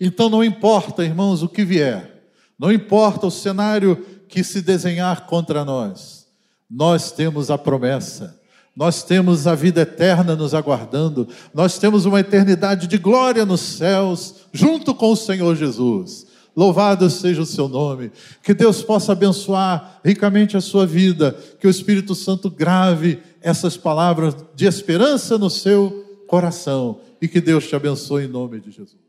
Então 0.00 0.28
não 0.28 0.42
importa, 0.42 1.04
irmãos, 1.04 1.44
o 1.44 1.48
que 1.48 1.64
vier, 1.64 2.24
não 2.58 2.72
importa 2.72 3.28
o 3.28 3.30
cenário 3.30 4.04
que 4.28 4.42
se 4.42 4.62
desenhar 4.62 5.26
contra 5.26 5.64
nós, 5.64 6.26
nós 6.68 7.12
temos 7.12 7.52
a 7.52 7.56
promessa, 7.56 8.36
nós 8.74 9.04
temos 9.04 9.46
a 9.46 9.54
vida 9.54 9.82
eterna 9.82 10.34
nos 10.34 10.52
aguardando, 10.52 11.28
nós 11.54 11.78
temos 11.78 12.04
uma 12.04 12.18
eternidade 12.18 12.88
de 12.88 12.98
glória 12.98 13.46
nos 13.46 13.60
céus, 13.60 14.46
junto 14.52 14.92
com 14.92 15.12
o 15.12 15.16
Senhor 15.16 15.54
Jesus. 15.54 16.26
Louvado 16.56 17.08
seja 17.08 17.42
o 17.42 17.46
seu 17.46 17.68
nome. 17.68 18.10
Que 18.42 18.52
Deus 18.52 18.82
possa 18.82 19.12
abençoar 19.12 20.00
ricamente 20.04 20.56
a 20.56 20.60
sua 20.60 20.86
vida. 20.86 21.36
Que 21.58 21.66
o 21.66 21.70
Espírito 21.70 22.14
Santo 22.14 22.50
grave 22.50 23.18
essas 23.40 23.76
palavras 23.76 24.36
de 24.54 24.66
esperança 24.66 25.38
no 25.38 25.48
seu 25.48 26.22
coração. 26.26 27.00
E 27.20 27.28
que 27.28 27.40
Deus 27.40 27.66
te 27.66 27.74
abençoe 27.74 28.24
em 28.24 28.28
nome 28.28 28.60
de 28.60 28.70
Jesus. 28.70 28.99